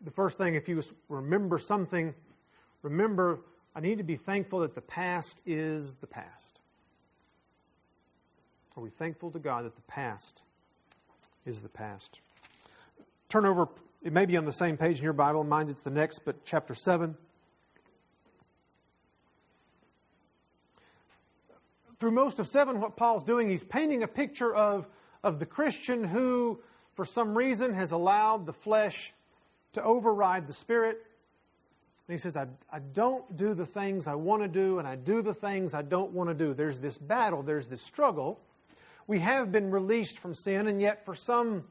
the 0.00 0.10
first 0.10 0.38
thing, 0.38 0.54
if 0.54 0.68
you 0.68 0.82
remember 1.08 1.58
something, 1.58 2.14
remember 2.82 3.40
I 3.74 3.80
need 3.80 3.98
to 3.98 4.04
be 4.04 4.16
thankful 4.16 4.60
that 4.60 4.74
the 4.74 4.80
past 4.80 5.42
is 5.46 5.94
the 5.94 6.06
past. 6.06 6.60
Are 8.76 8.82
we 8.82 8.90
thankful 8.90 9.30
to 9.30 9.38
God 9.38 9.64
that 9.64 9.76
the 9.76 9.82
past 9.82 10.42
is 11.46 11.62
the 11.62 11.68
past. 11.68 12.20
Turn 13.28 13.46
over, 13.46 13.68
it 14.02 14.12
may 14.12 14.26
be 14.26 14.36
on 14.36 14.44
the 14.44 14.52
same 14.52 14.76
page 14.76 14.98
in 14.98 15.04
your 15.04 15.12
Bible. 15.12 15.44
Mine 15.44 15.68
it's 15.68 15.82
the 15.82 15.90
next, 15.90 16.20
but 16.24 16.44
chapter 16.44 16.74
7. 16.74 17.16
Through 21.98 22.10
most 22.10 22.38
of 22.38 22.48
7, 22.48 22.80
what 22.80 22.96
Paul's 22.96 23.22
doing, 23.22 23.48
he's 23.48 23.64
painting 23.64 24.02
a 24.02 24.08
picture 24.08 24.54
of, 24.54 24.88
of 25.22 25.38
the 25.38 25.46
Christian 25.46 26.02
who, 26.02 26.60
for 26.94 27.04
some 27.04 27.36
reason, 27.36 27.74
has 27.74 27.92
allowed 27.92 28.44
the 28.44 28.52
flesh 28.52 29.12
to 29.74 29.82
override 29.82 30.46
the 30.46 30.52
spirit. 30.52 30.98
And 32.08 32.14
he 32.14 32.18
says, 32.18 32.36
I, 32.36 32.46
I 32.72 32.80
don't 32.80 33.36
do 33.36 33.54
the 33.54 33.66
things 33.66 34.06
I 34.06 34.16
want 34.16 34.42
to 34.42 34.48
do, 34.48 34.80
and 34.80 34.88
I 34.88 34.96
do 34.96 35.22
the 35.22 35.34
things 35.34 35.74
I 35.74 35.82
don't 35.82 36.12
want 36.12 36.28
to 36.28 36.34
do. 36.34 36.54
There's 36.54 36.80
this 36.80 36.98
battle, 36.98 37.42
there's 37.42 37.68
this 37.68 37.80
struggle 37.80 38.40
we 39.06 39.18
have 39.18 39.52
been 39.52 39.70
released 39.70 40.18
from 40.18 40.34
sin, 40.34 40.68
and 40.68 40.80
yet 40.80 41.04
for 41.04 41.14
some, 41.14 41.64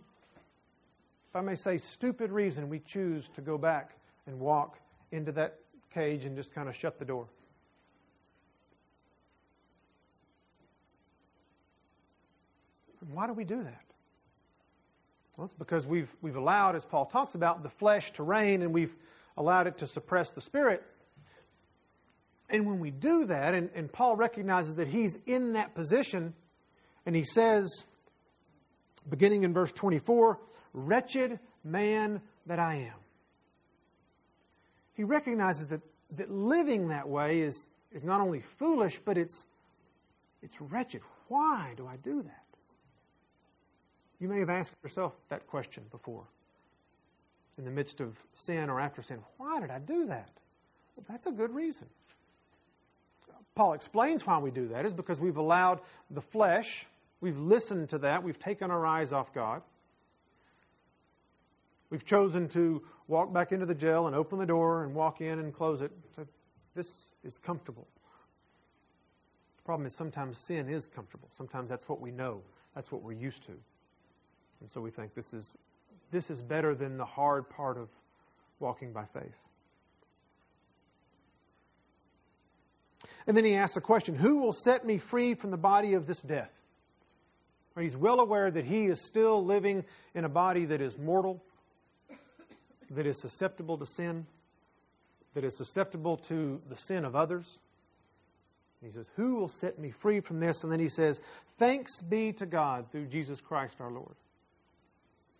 if 1.29 1.35
I 1.35 1.41
may 1.41 1.55
say, 1.55 1.77
stupid 1.77 2.31
reason, 2.31 2.69
we 2.69 2.79
choose 2.79 3.29
to 3.29 3.41
go 3.41 3.57
back 3.57 3.95
and 4.27 4.39
walk 4.39 4.77
into 5.11 5.31
that 5.33 5.59
cage 5.93 6.25
and 6.25 6.35
just 6.35 6.53
kind 6.53 6.69
of 6.69 6.75
shut 6.75 6.99
the 6.99 7.05
door. 7.05 7.27
Why 13.11 13.27
do 13.27 13.33
we 13.33 13.43
do 13.43 13.63
that? 13.63 13.83
Well, 15.35 15.45
it's 15.45 15.53
because 15.53 15.87
we've, 15.87 16.13
we've 16.21 16.35
allowed, 16.35 16.75
as 16.75 16.85
Paul 16.85 17.05
talks 17.05 17.35
about, 17.35 17.63
the 17.63 17.69
flesh 17.69 18.11
to 18.13 18.23
reign 18.23 18.61
and 18.61 18.73
we've 18.73 18.95
allowed 19.37 19.67
it 19.67 19.77
to 19.79 19.87
suppress 19.87 20.31
the 20.31 20.41
spirit. 20.41 20.83
And 22.49 22.65
when 22.65 22.79
we 22.79 22.91
do 22.91 23.25
that, 23.25 23.53
and, 23.53 23.69
and 23.73 23.91
Paul 23.91 24.15
recognizes 24.15 24.75
that 24.75 24.87
he's 24.87 25.17
in 25.25 25.53
that 25.53 25.73
position, 25.73 26.33
and 27.05 27.15
he 27.15 27.23
says, 27.23 27.85
beginning 29.09 29.43
in 29.43 29.53
verse 29.53 29.71
24, 29.71 30.39
Wretched 30.73 31.39
man 31.63 32.21
that 32.45 32.59
I 32.59 32.75
am. 32.75 32.99
He 34.93 35.03
recognizes 35.03 35.67
that, 35.67 35.81
that 36.17 36.31
living 36.31 36.89
that 36.89 37.07
way 37.07 37.41
is, 37.41 37.69
is 37.91 38.03
not 38.03 38.21
only 38.21 38.41
foolish, 38.57 38.99
but 39.03 39.17
it's, 39.17 39.45
it's 40.41 40.61
wretched. 40.61 41.01
Why 41.27 41.73
do 41.75 41.87
I 41.87 41.97
do 41.97 42.21
that? 42.21 42.43
You 44.19 44.27
may 44.27 44.39
have 44.39 44.49
asked 44.49 44.73
yourself 44.83 45.13
that 45.29 45.47
question 45.47 45.83
before 45.91 46.25
in 47.57 47.65
the 47.65 47.71
midst 47.71 47.99
of 47.99 48.15
sin 48.33 48.69
or 48.69 48.79
after 48.79 49.01
sin. 49.01 49.19
Why 49.37 49.59
did 49.59 49.71
I 49.71 49.79
do 49.79 50.05
that? 50.05 50.29
Well, 50.95 51.05
that's 51.09 51.27
a 51.27 51.31
good 51.31 51.53
reason. 51.53 51.87
Paul 53.55 53.73
explains 53.73 54.25
why 54.25 54.37
we 54.37 54.51
do 54.51 54.69
that 54.69 54.85
is 54.85 54.93
because 54.93 55.19
we've 55.19 55.37
allowed 55.37 55.81
the 56.09 56.21
flesh 56.21 56.85
We've 57.21 57.37
listened 57.37 57.89
to 57.89 57.99
that. 57.99 58.23
We've 58.23 58.39
taken 58.39 58.71
our 58.71 58.85
eyes 58.85 59.13
off 59.13 59.31
God. 59.31 59.61
We've 61.91 62.03
chosen 62.03 62.47
to 62.49 62.81
walk 63.07 63.31
back 63.31 63.51
into 63.51 63.67
the 63.67 63.75
jail 63.75 64.07
and 64.07 64.15
open 64.15 64.39
the 64.39 64.45
door 64.45 64.83
and 64.83 64.95
walk 64.95 65.21
in 65.21 65.37
and 65.39 65.53
close 65.53 65.81
it. 65.81 65.91
So 66.15 66.25
this 66.73 67.13
is 67.23 67.37
comfortable. 67.37 67.87
The 69.57 69.63
problem 69.63 69.85
is 69.85 69.93
sometimes 69.93 70.39
sin 70.39 70.67
is 70.67 70.87
comfortable. 70.87 71.27
Sometimes 71.31 71.69
that's 71.69 71.87
what 71.87 72.01
we 72.01 72.11
know. 72.11 72.41
That's 72.73 72.91
what 72.91 73.03
we're 73.03 73.11
used 73.11 73.43
to. 73.43 73.53
And 74.61 74.69
so 74.69 74.81
we 74.81 74.89
think 74.89 75.13
this 75.13 75.33
is 75.33 75.55
this 76.09 76.29
is 76.29 76.41
better 76.41 76.75
than 76.75 76.97
the 76.97 77.05
hard 77.05 77.49
part 77.49 77.77
of 77.77 77.87
walking 78.59 78.91
by 78.91 79.05
faith. 79.05 79.37
And 83.27 83.37
then 83.37 83.45
he 83.45 83.55
asks 83.55 83.75
the 83.75 83.81
question 83.81 84.15
Who 84.15 84.39
will 84.39 84.53
set 84.53 84.85
me 84.85 84.97
free 84.97 85.35
from 85.35 85.51
the 85.51 85.57
body 85.57 85.93
of 85.93 86.07
this 86.07 86.21
death? 86.21 86.51
He's 87.79 87.95
well 87.95 88.19
aware 88.19 88.51
that 88.51 88.65
he 88.65 88.85
is 88.85 89.05
still 89.05 89.45
living 89.45 89.85
in 90.13 90.25
a 90.25 90.29
body 90.29 90.65
that 90.65 90.81
is 90.81 90.97
mortal, 90.97 91.41
that 92.89 93.07
is 93.07 93.21
susceptible 93.21 93.77
to 93.77 93.85
sin, 93.85 94.25
that 95.35 95.45
is 95.45 95.57
susceptible 95.57 96.17
to 96.17 96.61
the 96.69 96.75
sin 96.75 97.05
of 97.05 97.15
others. 97.15 97.59
He 98.83 98.91
says, 98.91 99.09
Who 99.15 99.35
will 99.35 99.47
set 99.47 99.79
me 99.79 99.91
free 99.91 100.19
from 100.19 100.39
this? 100.39 100.63
And 100.63 100.71
then 100.71 100.79
he 100.79 100.89
says, 100.89 101.21
Thanks 101.57 102.01
be 102.01 102.33
to 102.33 102.45
God 102.45 102.91
through 102.91 103.05
Jesus 103.05 103.39
Christ 103.39 103.77
our 103.79 103.91
Lord. 103.91 104.15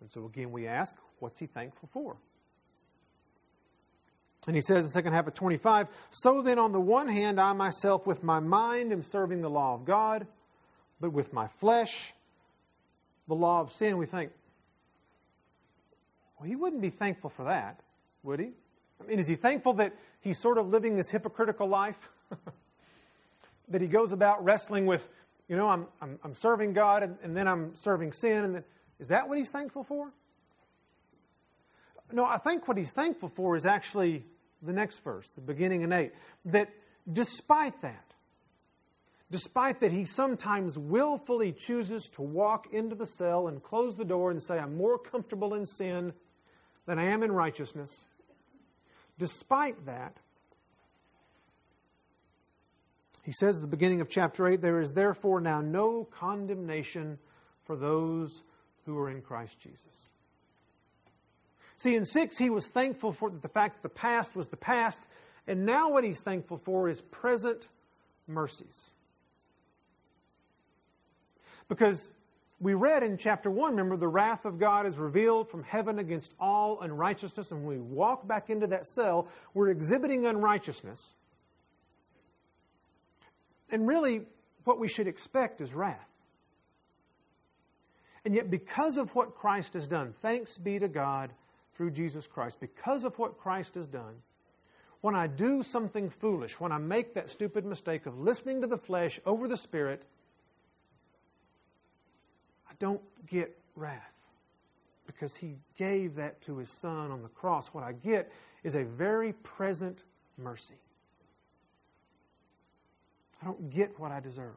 And 0.00 0.10
so 0.10 0.24
again, 0.26 0.52
we 0.52 0.66
ask, 0.66 0.96
What's 1.18 1.38
he 1.38 1.46
thankful 1.46 1.88
for? 1.92 2.16
And 4.46 4.56
he 4.56 4.62
says 4.62 4.78
in 4.78 4.82
the 4.84 4.90
second 4.90 5.12
half 5.12 5.26
of 5.26 5.34
25, 5.34 5.86
So 6.10 6.42
then, 6.42 6.58
on 6.58 6.72
the 6.72 6.80
one 6.80 7.08
hand, 7.08 7.40
I 7.40 7.52
myself 7.52 8.06
with 8.06 8.22
my 8.22 8.40
mind 8.40 8.92
am 8.92 9.02
serving 9.02 9.40
the 9.40 9.50
law 9.50 9.74
of 9.74 9.84
God, 9.84 10.26
but 11.00 11.12
with 11.12 11.32
my 11.32 11.46
flesh, 11.60 12.12
the 13.28 13.34
law 13.34 13.60
of 13.60 13.72
sin. 13.72 13.98
We 13.98 14.06
think, 14.06 14.32
well, 16.38 16.48
he 16.48 16.56
wouldn't 16.56 16.82
be 16.82 16.90
thankful 16.90 17.30
for 17.30 17.44
that, 17.44 17.80
would 18.24 18.40
he? 18.40 18.50
I 19.00 19.06
mean, 19.06 19.18
is 19.20 19.28
he 19.28 19.36
thankful 19.36 19.74
that 19.74 19.94
he's 20.20 20.38
sort 20.38 20.58
of 20.58 20.68
living 20.68 20.96
this 20.96 21.08
hypocritical 21.08 21.68
life? 21.68 21.98
that 23.68 23.80
he 23.80 23.86
goes 23.86 24.12
about 24.12 24.44
wrestling 24.44 24.86
with, 24.86 25.08
you 25.48 25.56
know, 25.56 25.68
I'm, 25.68 25.86
I'm, 26.00 26.18
I'm 26.24 26.34
serving 26.34 26.72
God 26.72 27.02
and, 27.02 27.16
and, 27.22 27.36
then 27.36 27.46
I'm 27.46 27.74
serving 27.74 28.12
sin. 28.12 28.44
And 28.44 28.54
then, 28.56 28.64
is 28.98 29.08
that 29.08 29.28
what 29.28 29.38
he's 29.38 29.50
thankful 29.50 29.84
for? 29.84 30.12
No, 32.12 32.24
I 32.24 32.38
think 32.38 32.68
what 32.68 32.76
he's 32.76 32.90
thankful 32.90 33.30
for 33.30 33.56
is 33.56 33.64
actually 33.64 34.26
the 34.62 34.72
next 34.72 35.02
verse, 35.02 35.28
the 35.34 35.40
beginning 35.40 35.82
in 35.82 35.92
8. 35.92 36.12
That 36.46 36.68
despite 37.10 37.80
that, 37.82 38.14
despite 39.30 39.80
that 39.80 39.92
he 39.92 40.04
sometimes 40.04 40.78
willfully 40.78 41.52
chooses 41.52 42.08
to 42.14 42.22
walk 42.22 42.72
into 42.72 42.94
the 42.94 43.06
cell 43.06 43.48
and 43.48 43.62
close 43.62 43.96
the 43.96 44.04
door 44.04 44.30
and 44.30 44.42
say, 44.42 44.58
I'm 44.58 44.76
more 44.76 44.98
comfortable 44.98 45.54
in 45.54 45.66
sin 45.66 46.12
than 46.86 46.98
I 46.98 47.06
am 47.06 47.22
in 47.22 47.32
righteousness, 47.32 48.06
despite 49.18 49.86
that, 49.86 50.16
he 53.24 53.32
says 53.32 53.56
at 53.56 53.62
the 53.62 53.68
beginning 53.68 54.00
of 54.00 54.08
chapter 54.08 54.48
8, 54.48 54.60
there 54.60 54.80
is 54.80 54.92
therefore 54.92 55.40
now 55.40 55.60
no 55.60 56.04
condemnation 56.04 57.18
for 57.64 57.76
those 57.76 58.42
who 58.84 58.98
are 58.98 59.10
in 59.10 59.22
Christ 59.22 59.60
Jesus. 59.60 60.10
See, 61.82 61.96
in 61.96 62.04
6, 62.04 62.38
he 62.38 62.48
was 62.48 62.68
thankful 62.68 63.12
for 63.12 63.28
the 63.28 63.48
fact 63.48 63.74
that 63.74 63.82
the 63.82 63.92
past 63.92 64.36
was 64.36 64.46
the 64.46 64.56
past, 64.56 65.08
and 65.48 65.66
now 65.66 65.90
what 65.90 66.04
he's 66.04 66.20
thankful 66.20 66.58
for 66.58 66.88
is 66.88 67.00
present 67.00 67.66
mercies. 68.28 68.92
Because 71.68 72.12
we 72.60 72.74
read 72.74 73.02
in 73.02 73.16
chapter 73.16 73.50
1, 73.50 73.72
remember, 73.72 73.96
the 73.96 74.06
wrath 74.06 74.44
of 74.44 74.60
God 74.60 74.86
is 74.86 74.96
revealed 74.96 75.50
from 75.50 75.64
heaven 75.64 75.98
against 75.98 76.34
all 76.38 76.80
unrighteousness. 76.82 77.50
And 77.50 77.66
when 77.66 77.78
we 77.78 77.82
walk 77.82 78.28
back 78.28 78.48
into 78.48 78.68
that 78.68 78.86
cell, 78.86 79.26
we're 79.52 79.70
exhibiting 79.70 80.24
unrighteousness. 80.24 81.16
And 83.70 83.88
really, 83.88 84.22
what 84.62 84.78
we 84.78 84.86
should 84.86 85.08
expect 85.08 85.60
is 85.60 85.74
wrath. 85.74 85.98
And 88.24 88.36
yet, 88.36 88.52
because 88.52 88.98
of 88.98 89.12
what 89.16 89.34
Christ 89.34 89.74
has 89.74 89.88
done, 89.88 90.14
thanks 90.22 90.56
be 90.56 90.78
to 90.78 90.86
God 90.86 91.32
through 91.82 91.90
Jesus 91.90 92.28
Christ, 92.28 92.60
because 92.60 93.02
of 93.02 93.18
what 93.18 93.38
Christ 93.38 93.74
has 93.74 93.88
done, 93.88 94.14
when 95.00 95.16
I 95.16 95.26
do 95.26 95.64
something 95.64 96.10
foolish, 96.10 96.60
when 96.60 96.70
I 96.70 96.78
make 96.78 97.14
that 97.14 97.28
stupid 97.28 97.64
mistake 97.64 98.06
of 98.06 98.20
listening 98.20 98.60
to 98.60 98.68
the 98.68 98.78
flesh 98.78 99.18
over 99.26 99.48
the 99.48 99.56
Spirit, 99.56 100.04
I 102.70 102.74
don't 102.78 103.00
get 103.26 103.58
wrath 103.74 104.14
because 105.06 105.34
He 105.34 105.56
gave 105.76 106.14
that 106.14 106.40
to 106.42 106.58
His 106.58 106.70
Son 106.70 107.10
on 107.10 107.20
the 107.20 107.28
cross. 107.28 107.74
What 107.74 107.82
I 107.82 107.94
get 107.94 108.30
is 108.62 108.76
a 108.76 108.84
very 108.84 109.32
present 109.32 110.04
mercy. 110.38 110.78
I 113.42 113.44
don't 113.44 113.70
get 113.70 113.98
what 113.98 114.12
I 114.12 114.20
deserve. 114.20 114.54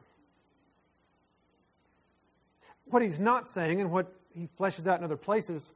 What 2.84 3.02
he's 3.02 3.18
not 3.18 3.48
saying, 3.48 3.80
and 3.80 3.90
what 3.90 4.14
he 4.32 4.48
fleshes 4.60 4.86
out 4.86 5.00
in 5.00 5.04
other 5.04 5.16
places, 5.16 5.72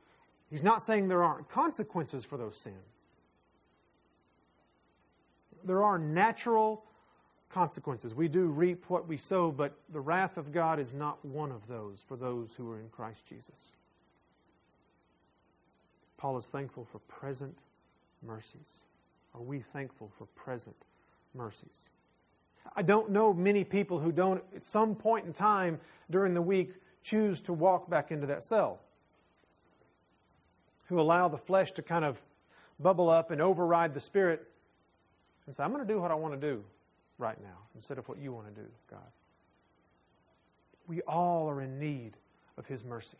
he's 0.51 0.63
not 0.63 0.83
saying 0.83 1.09
there 1.09 1.23
aren't 1.23 1.49
consequences 1.49 2.25
for 2.25 2.37
those 2.37 2.57
sins. 2.57 2.77
There 5.65 5.83
are 5.83 5.99
natural 5.99 6.85
consequences. 7.51 8.15
We 8.15 8.29
do 8.29 8.47
reap 8.47 8.85
what 8.89 9.07
we 9.07 9.17
sow, 9.17 9.51
but 9.51 9.75
the 9.93 10.01
wrath 10.01 10.37
of 10.37 10.53
God 10.53 10.79
is 10.79 10.93
not 10.93 11.23
one 11.25 11.51
of 11.51 11.67
those 11.67 12.03
for 12.07 12.17
those 12.17 12.55
who 12.55 12.71
are 12.71 12.79
in 12.79 12.89
Christ 12.91 13.27
Jesus. 13.27 13.73
Paul 16.17 16.37
is 16.39 16.47
thankful 16.47 16.85
for 16.85 16.99
present 17.01 17.59
mercies. 18.23 18.83
Are 19.35 19.41
we 19.41 19.61
thankful 19.61 20.11
for 20.17 20.27
present 20.27 20.77
mercies? 21.35 21.89
I 22.77 22.83
don't 22.83 23.11
know 23.11 23.33
many 23.33 23.65
people 23.65 23.99
who 23.99 24.13
don't, 24.13 24.43
at 24.55 24.65
some 24.65 24.95
point 24.95 25.27
in 25.27 25.33
time 25.33 25.81
during 26.11 26.35
the 26.35 26.43
week, 26.43 26.75
choose 27.03 27.41
to 27.43 27.53
walk 27.53 27.89
back 27.89 28.11
into 28.11 28.27
that 28.27 28.45
cell, 28.45 28.81
who 30.91 31.01
allow 31.01 31.29
the 31.29 31.39
flesh 31.39 31.71
to 31.73 31.83
kind 31.83 32.05
of 32.05 32.21
bubble 32.81 33.09
up 33.09 33.31
and 33.31 33.41
override 33.41 33.95
the 33.95 34.01
spirit 34.01 34.47
and 35.47 35.55
say, 35.55 35.63
I'm 35.63 35.73
going 35.73 35.87
to 35.87 35.91
do 35.91 36.01
what 36.01 36.11
I 36.11 36.15
want 36.15 36.39
to 36.39 36.41
do 36.41 36.63
right 37.17 37.41
now 37.41 37.59
instead 37.77 37.97
of 37.97 38.09
what 38.09 38.19
you 38.19 38.33
want 38.33 38.55
to 38.55 38.61
do, 38.61 38.67
God. 38.91 38.99
We 40.89 41.01
all 41.03 41.49
are 41.49 41.63
in 41.63 41.79
need 41.79 42.17
of 42.59 42.67
His 42.67 42.85
mercy. 42.85 43.17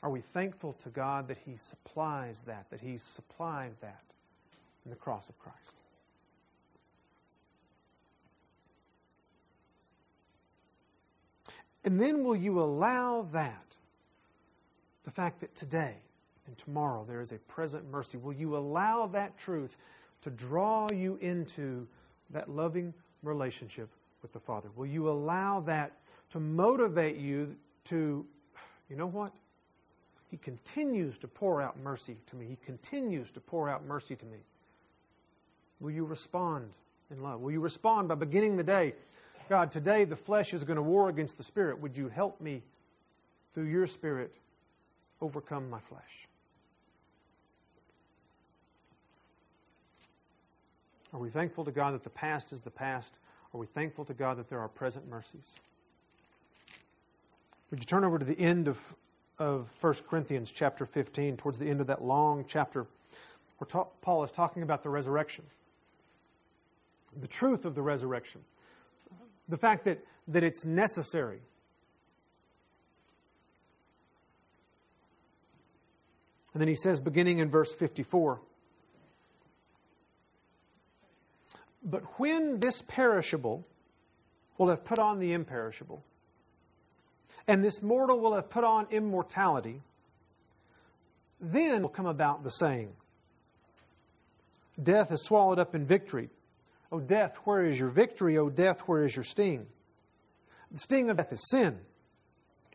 Are 0.00 0.10
we 0.10 0.20
thankful 0.20 0.74
to 0.84 0.88
God 0.90 1.26
that 1.26 1.38
He 1.44 1.56
supplies 1.56 2.42
that, 2.46 2.66
that 2.70 2.80
He's 2.80 3.02
supplied 3.02 3.72
that 3.80 4.04
in 4.84 4.90
the 4.90 4.96
cross 4.96 5.28
of 5.28 5.36
Christ? 5.40 5.58
And 11.82 12.00
then 12.00 12.22
will 12.22 12.36
you 12.36 12.60
allow 12.60 13.26
that, 13.32 13.66
the 15.06 15.10
fact 15.10 15.40
that 15.40 15.54
today 15.54 15.94
and 16.46 16.58
tomorrow 16.58 17.06
there 17.08 17.22
is 17.22 17.32
a 17.32 17.38
present 17.38 17.90
mercy, 17.90 18.18
will 18.18 18.34
you 18.34 18.56
allow 18.56 19.06
that 19.06 19.38
truth 19.38 19.78
to 20.20 20.30
draw 20.30 20.90
you 20.90 21.16
into 21.22 21.86
that 22.30 22.50
loving 22.50 22.92
relationship 23.22 23.88
with 24.20 24.34
the 24.34 24.40
Father? 24.40 24.68
Will 24.76 24.86
you 24.86 25.08
allow 25.08 25.60
that 25.60 25.92
to 26.32 26.40
motivate 26.40 27.16
you 27.16 27.56
to, 27.84 28.26
you 28.90 28.96
know 28.96 29.06
what? 29.06 29.32
He 30.30 30.36
continues 30.36 31.16
to 31.18 31.28
pour 31.28 31.62
out 31.62 31.78
mercy 31.78 32.16
to 32.26 32.36
me. 32.36 32.46
He 32.46 32.58
continues 32.66 33.30
to 33.30 33.40
pour 33.40 33.70
out 33.70 33.86
mercy 33.86 34.16
to 34.16 34.26
me. 34.26 34.38
Will 35.80 35.92
you 35.92 36.04
respond 36.04 36.68
in 37.10 37.22
love? 37.22 37.40
Will 37.40 37.52
you 37.52 37.60
respond 37.60 38.08
by 38.08 38.16
beginning 38.16 38.56
the 38.56 38.64
day 38.64 38.92
God, 39.48 39.70
today 39.70 40.04
the 40.04 40.16
flesh 40.16 40.52
is 40.52 40.64
going 40.64 40.76
to 40.76 40.82
war 40.82 41.08
against 41.08 41.36
the 41.36 41.44
spirit. 41.44 41.80
Would 41.80 41.96
you 41.96 42.08
help 42.08 42.40
me 42.40 42.62
through 43.54 43.66
your 43.66 43.86
spirit 43.86 44.34
overcome 45.20 45.68
my 45.70 45.80
flesh? 45.80 46.28
Are 51.12 51.20
we 51.20 51.30
thankful 51.30 51.64
to 51.64 51.70
God 51.70 51.94
that 51.94 52.04
the 52.04 52.10
past 52.10 52.52
is 52.52 52.60
the 52.60 52.70
past? 52.70 53.12
Are 53.54 53.58
we 53.58 53.66
thankful 53.66 54.04
to 54.04 54.14
God 54.14 54.38
that 54.38 54.50
there 54.50 54.60
are 54.60 54.68
present 54.68 55.08
mercies? 55.08 55.56
Would 57.70 57.80
you 57.80 57.86
turn 57.86 58.04
over 58.04 58.18
to 58.18 58.24
the 58.24 58.38
end 58.38 58.68
of, 58.68 58.78
of 59.38 59.68
1 59.80 59.94
Corinthians 60.08 60.50
chapter 60.50 60.84
15, 60.84 61.36
towards 61.36 61.58
the 61.58 61.68
end 61.68 61.80
of 61.80 61.86
that 61.86 62.02
long 62.02 62.44
chapter 62.46 62.86
where 63.58 63.66
ta- 63.66 63.88
Paul 64.02 64.24
is 64.24 64.30
talking 64.30 64.62
about 64.62 64.82
the 64.82 64.90
resurrection, 64.90 65.44
the 67.18 67.28
truth 67.28 67.64
of 67.64 67.74
the 67.74 67.82
resurrection 67.82 68.42
the 69.48 69.56
fact 69.56 69.84
that, 69.84 70.04
that 70.28 70.42
it's 70.42 70.64
necessary. 70.64 71.40
And 76.56 76.60
then 76.62 76.68
he 76.68 76.74
says, 76.74 77.00
beginning 77.00 77.40
in 77.40 77.50
verse 77.50 77.70
54, 77.74 78.40
But 81.84 82.00
when 82.18 82.60
this 82.60 82.82
perishable 82.88 83.66
will 84.56 84.70
have 84.70 84.82
put 84.82 84.98
on 84.98 85.18
the 85.18 85.34
imperishable, 85.34 86.02
and 87.46 87.62
this 87.62 87.82
mortal 87.82 88.18
will 88.20 88.34
have 88.34 88.48
put 88.48 88.64
on 88.64 88.86
immortality, 88.90 89.82
then 91.42 91.82
will 91.82 91.90
come 91.90 92.06
about 92.06 92.42
the 92.42 92.48
saying 92.48 92.88
Death 94.82 95.12
is 95.12 95.22
swallowed 95.24 95.58
up 95.58 95.74
in 95.74 95.84
victory. 95.84 96.30
O 96.90 97.00
death, 97.00 97.36
where 97.44 97.66
is 97.66 97.78
your 97.78 97.90
victory? 97.90 98.38
O 98.38 98.48
death, 98.48 98.80
where 98.86 99.04
is 99.04 99.14
your 99.14 99.24
sting? 99.24 99.66
The 100.70 100.78
sting 100.78 101.10
of 101.10 101.18
death 101.18 101.34
is 101.34 101.50
sin. 101.50 101.80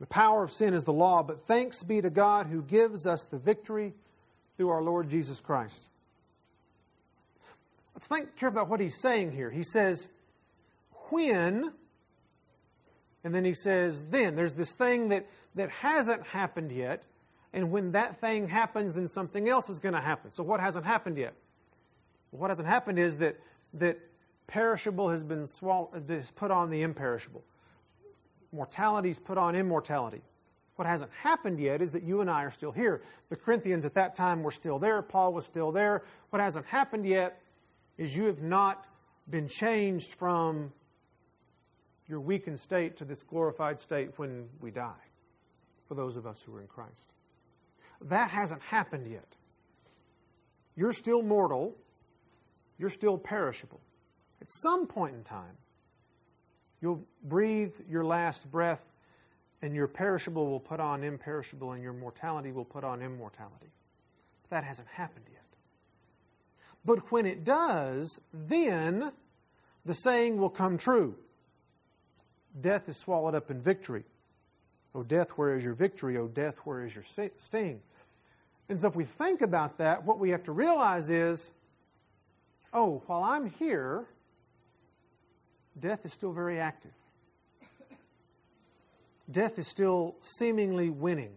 The 0.02 0.08
power 0.08 0.42
of 0.44 0.52
sin 0.52 0.74
is 0.74 0.84
the 0.84 0.92
law, 0.92 1.22
but 1.22 1.46
thanks 1.46 1.84
be 1.84 2.02
to 2.02 2.10
God 2.10 2.48
who 2.48 2.64
gives 2.64 3.06
us 3.06 3.26
the 3.26 3.38
victory 3.38 3.94
through 4.58 4.70
our 4.70 4.82
Lord 4.82 5.08
Jesus 5.08 5.40
Christ. 5.40 5.90
let's 7.94 8.08
think 8.08 8.36
care 8.36 8.50
about 8.50 8.68
what 8.68 8.80
he's 8.80 9.00
saying 9.00 9.32
here. 9.32 9.52
He 9.52 9.62
says, 9.62 10.08
when, 11.12 11.72
and 13.24 13.36
then 13.36 13.46
he 13.46 13.54
says, 13.54 14.04
then. 14.06 14.36
There's 14.36 14.56
this 14.56 14.72
thing 14.72 15.10
that, 15.10 15.28
that 15.54 15.70
hasn't 15.70 16.24
happened 16.26 16.72
yet, 16.72 17.04
and 17.54 17.70
when 17.70 17.92
that 17.92 18.20
thing 18.20 18.48
happens, 18.48 18.96
then 18.96 19.08
something 19.08 19.48
else 19.48 19.70
is 19.70 19.78
going 19.78 19.94
to 19.94 20.02
happen. 20.02 20.32
So, 20.32 20.42
what 20.42 20.60
hasn't 20.60 20.84
happened 20.84 21.20
yet? 21.20 21.36
What 22.32 22.50
hasn't 22.50 22.68
happened 22.68 22.98
is 22.98 23.20
that, 23.20 23.40
that 23.76 24.00
perishable 24.48 25.10
has 25.10 25.24
been 25.24 25.46
swallowed, 25.46 26.10
is 26.10 26.32
put 26.32 26.50
on 26.50 26.72
the 26.72 26.82
imperishable. 26.82 27.44
Mortality 28.52 29.10
is 29.10 29.20
put 29.20 29.38
on 29.38 29.56
immortality. 29.56 30.22
What 30.76 30.88
hasn't 30.88 31.12
happened 31.12 31.60
yet 31.60 31.82
is 31.82 31.92
that 31.92 32.04
you 32.04 32.22
and 32.22 32.30
I 32.30 32.44
are 32.44 32.52
still 32.52 32.72
here. 32.72 33.04
The 33.30 33.36
Corinthians 33.36 33.86
at 33.86 33.94
that 33.94 34.16
time 34.16 34.42
were 34.42 34.52
still 34.52 34.80
there. 34.80 35.02
Paul 35.02 35.34
was 35.34 35.46
still 35.46 35.72
there. 35.72 36.04
What 36.32 36.42
hasn't 36.42 36.66
happened 36.66 37.06
yet 37.06 37.42
is 37.98 38.16
you 38.16 38.26
have 38.26 38.42
not 38.42 38.88
been 39.30 39.48
changed 39.48 40.14
from 40.16 40.72
your 42.08 42.20
weakened 42.20 42.60
state 42.60 42.98
to 42.98 43.06
this 43.06 43.24
glorified 43.24 43.80
state 43.80 44.10
when 44.18 44.50
we 44.60 44.72
die, 44.72 45.04
for 45.88 45.96
those 45.96 46.18
of 46.18 46.26
us 46.26 46.42
who 46.42 46.56
are 46.56 46.62
in 46.62 46.68
Christ. 46.68 47.14
That 48.02 48.32
hasn't 48.32 48.62
happened 48.62 49.08
yet. 49.10 49.28
You're 50.76 50.94
still 50.94 51.22
mortal, 51.22 51.76
you're 52.80 52.90
still 52.90 53.18
perishable. 53.18 53.80
At 54.42 54.48
some 54.50 54.88
point 54.88 55.16
in 55.16 55.24
time, 55.24 55.56
you'll 56.82 57.04
breathe 57.24 57.74
your 57.90 58.04
last 58.04 58.50
breath, 58.52 58.82
and 59.62 59.76
your 59.76 59.88
perishable 59.88 60.50
will 60.50 60.60
put 60.60 60.80
on 60.80 61.04
imperishable, 61.04 61.74
and 61.74 61.84
your 61.84 61.94
mortality 61.94 62.52
will 62.52 62.66
put 62.66 62.84
on 62.84 63.02
immortality. 63.02 63.72
But 64.44 64.50
that 64.50 64.64
hasn't 64.64 64.88
happened 64.88 65.26
yet. 65.32 65.42
But 66.84 67.12
when 67.12 67.26
it 67.26 67.44
does, 67.44 68.20
then 68.34 69.12
the 69.86 69.94
saying 69.94 70.38
will 70.38 70.50
come 70.50 70.78
true 70.78 71.16
Death 72.60 72.90
is 72.90 72.98
swallowed 72.98 73.34
up 73.34 73.50
in 73.50 73.62
victory. 73.62 74.04
O 74.94 75.04
death, 75.04 75.30
where 75.38 75.56
is 75.56 75.64
your 75.64 75.74
victory? 75.74 76.18
O 76.18 76.28
death, 76.28 76.56
where 76.66 76.84
is 76.84 76.94
your 76.94 77.06
sting? 77.38 77.80
And 78.68 78.80
so 78.80 78.90
if 78.90 78.96
we 78.96 79.06
think 79.06 79.42
about 79.42 79.78
that, 79.78 80.06
what 80.06 80.20
we 80.20 80.32
have 80.32 80.44
to 80.44 80.52
realize 80.52 81.10
is 81.10 81.50
oh, 82.74 83.04
while 83.08 83.24
I'm 83.24 83.50
here, 83.50 84.06
death 85.80 86.06
is 86.06 86.14
still 86.14 86.32
very 86.32 86.60
active. 86.60 86.92
Death 89.30 89.58
is 89.58 89.68
still 89.68 90.16
seemingly 90.22 90.90
winning. 90.90 91.32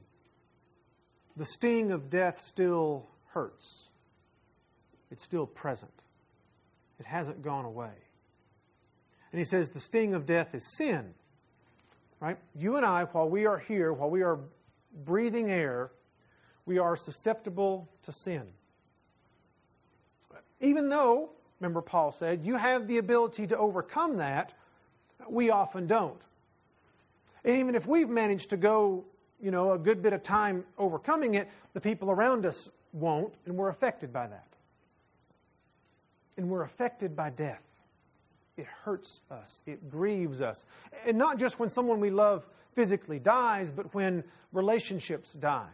The 1.36 1.44
sting 1.44 1.92
of 1.92 2.10
death 2.10 2.40
still 2.40 3.08
hurts. 3.28 3.88
It's 5.10 5.22
still 5.22 5.46
present. 5.46 5.92
It 6.98 7.06
hasn't 7.06 7.42
gone 7.42 7.64
away. 7.64 7.92
And 9.32 9.38
he 9.38 9.44
says 9.44 9.70
the 9.70 9.80
sting 9.80 10.14
of 10.14 10.26
death 10.26 10.54
is 10.54 10.76
sin. 10.76 11.14
Right? 12.20 12.38
You 12.56 12.76
and 12.76 12.86
I, 12.86 13.04
while 13.04 13.28
we 13.28 13.46
are 13.46 13.58
here, 13.58 13.92
while 13.92 14.10
we 14.10 14.22
are 14.22 14.38
breathing 15.04 15.50
air, 15.50 15.90
we 16.66 16.78
are 16.78 16.96
susceptible 16.96 17.88
to 18.04 18.12
sin. 18.12 18.44
Even 20.60 20.88
though, 20.88 21.30
remember 21.60 21.80
Paul 21.80 22.12
said, 22.12 22.44
you 22.44 22.56
have 22.56 22.86
the 22.86 22.98
ability 22.98 23.46
to 23.48 23.58
overcome 23.58 24.18
that, 24.18 24.52
we 25.28 25.50
often 25.50 25.86
don't. 25.86 26.20
And 27.44 27.58
even 27.58 27.74
if 27.74 27.86
we've 27.86 28.08
managed 28.08 28.50
to 28.50 28.56
go, 28.56 29.04
you 29.40 29.50
know, 29.50 29.72
a 29.72 29.78
good 29.78 30.02
bit 30.02 30.12
of 30.12 30.22
time 30.22 30.64
overcoming 30.78 31.34
it, 31.34 31.48
the 31.72 31.80
people 31.80 32.10
around 32.10 32.46
us 32.46 32.70
won't, 32.92 33.34
and 33.46 33.56
we're 33.56 33.68
affected 33.68 34.12
by 34.12 34.26
that. 34.26 34.46
And 36.36 36.48
we're 36.48 36.62
affected 36.62 37.14
by 37.14 37.30
death. 37.30 37.62
It 38.56 38.66
hurts 38.66 39.22
us, 39.30 39.62
it 39.66 39.90
grieves 39.90 40.40
us. 40.40 40.64
And 41.06 41.18
not 41.18 41.38
just 41.38 41.58
when 41.58 41.68
someone 41.68 42.00
we 42.00 42.10
love 42.10 42.46
physically 42.74 43.18
dies, 43.18 43.70
but 43.70 43.94
when 43.94 44.24
relationships 44.52 45.32
die 45.32 45.70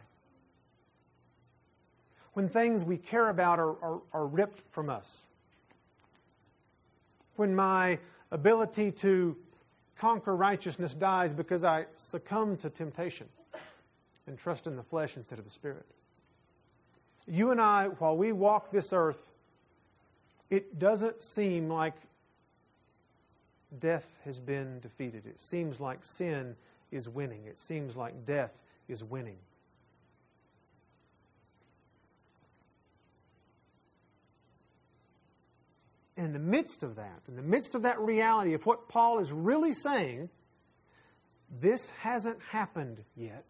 when 2.33 2.47
things 2.47 2.85
we 2.85 2.97
care 2.97 3.29
about 3.29 3.59
are, 3.59 3.75
are, 3.81 4.01
are 4.13 4.25
ripped 4.25 4.61
from 4.71 4.89
us, 4.89 5.25
when 7.41 7.55
my 7.55 7.97
ability 8.29 8.91
to 8.91 9.35
conquer 9.97 10.35
righteousness 10.35 10.93
dies 10.93 11.33
because 11.33 11.63
I 11.63 11.87
succumb 11.95 12.55
to 12.57 12.69
temptation 12.69 13.25
and 14.27 14.37
trust 14.37 14.67
in 14.67 14.75
the 14.75 14.83
flesh 14.83 15.17
instead 15.17 15.39
of 15.39 15.45
the 15.45 15.49
spirit. 15.49 15.87
You 17.27 17.49
and 17.49 17.59
I, 17.59 17.87
while 17.97 18.15
we 18.15 18.31
walk 18.31 18.71
this 18.71 18.93
earth, 18.93 19.17
it 20.51 20.77
doesn't 20.77 21.23
seem 21.23 21.67
like 21.67 21.95
death 23.79 24.05
has 24.23 24.39
been 24.39 24.79
defeated. 24.79 25.25
It 25.25 25.39
seems 25.39 25.79
like 25.79 26.05
sin 26.05 26.55
is 26.91 27.09
winning. 27.09 27.45
It 27.47 27.57
seems 27.57 27.97
like 27.97 28.23
death 28.23 28.51
is 28.87 29.03
winning. 29.03 29.37
In 36.21 36.33
the 36.33 36.39
midst 36.39 36.83
of 36.83 36.95
that, 36.95 37.21
in 37.27 37.35
the 37.35 37.41
midst 37.41 37.73
of 37.73 37.81
that 37.83 37.99
reality 37.99 38.53
of 38.53 38.65
what 38.65 38.87
Paul 38.87 39.19
is 39.19 39.31
really 39.31 39.73
saying, 39.73 40.29
this 41.59 41.89
hasn't 41.99 42.37
happened 42.49 43.03
yet. 43.15 43.45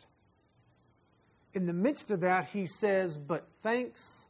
In 1.54 1.66
the 1.66 1.74
midst 1.74 2.12
of 2.12 2.22
that, 2.22 2.48
he 2.54 2.66
says, 2.68 3.18
But 3.18 3.46
thanks 3.62 4.26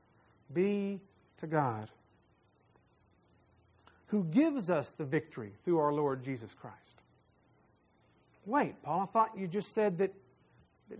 be 0.51 0.99
to 1.37 1.47
God, 1.47 1.89
who 4.07 4.23
gives 4.23 4.69
us 4.69 4.91
the 4.97 5.05
victory 5.05 5.53
through 5.63 5.79
our 5.79 5.93
Lord 5.93 6.23
Jesus 6.23 6.53
Christ. 6.53 7.03
Wait, 8.45 8.81
Paul, 8.81 9.01
I 9.01 9.05
thought 9.05 9.37
you 9.37 9.47
just 9.47 9.73
said 9.73 9.99
that 9.99 10.13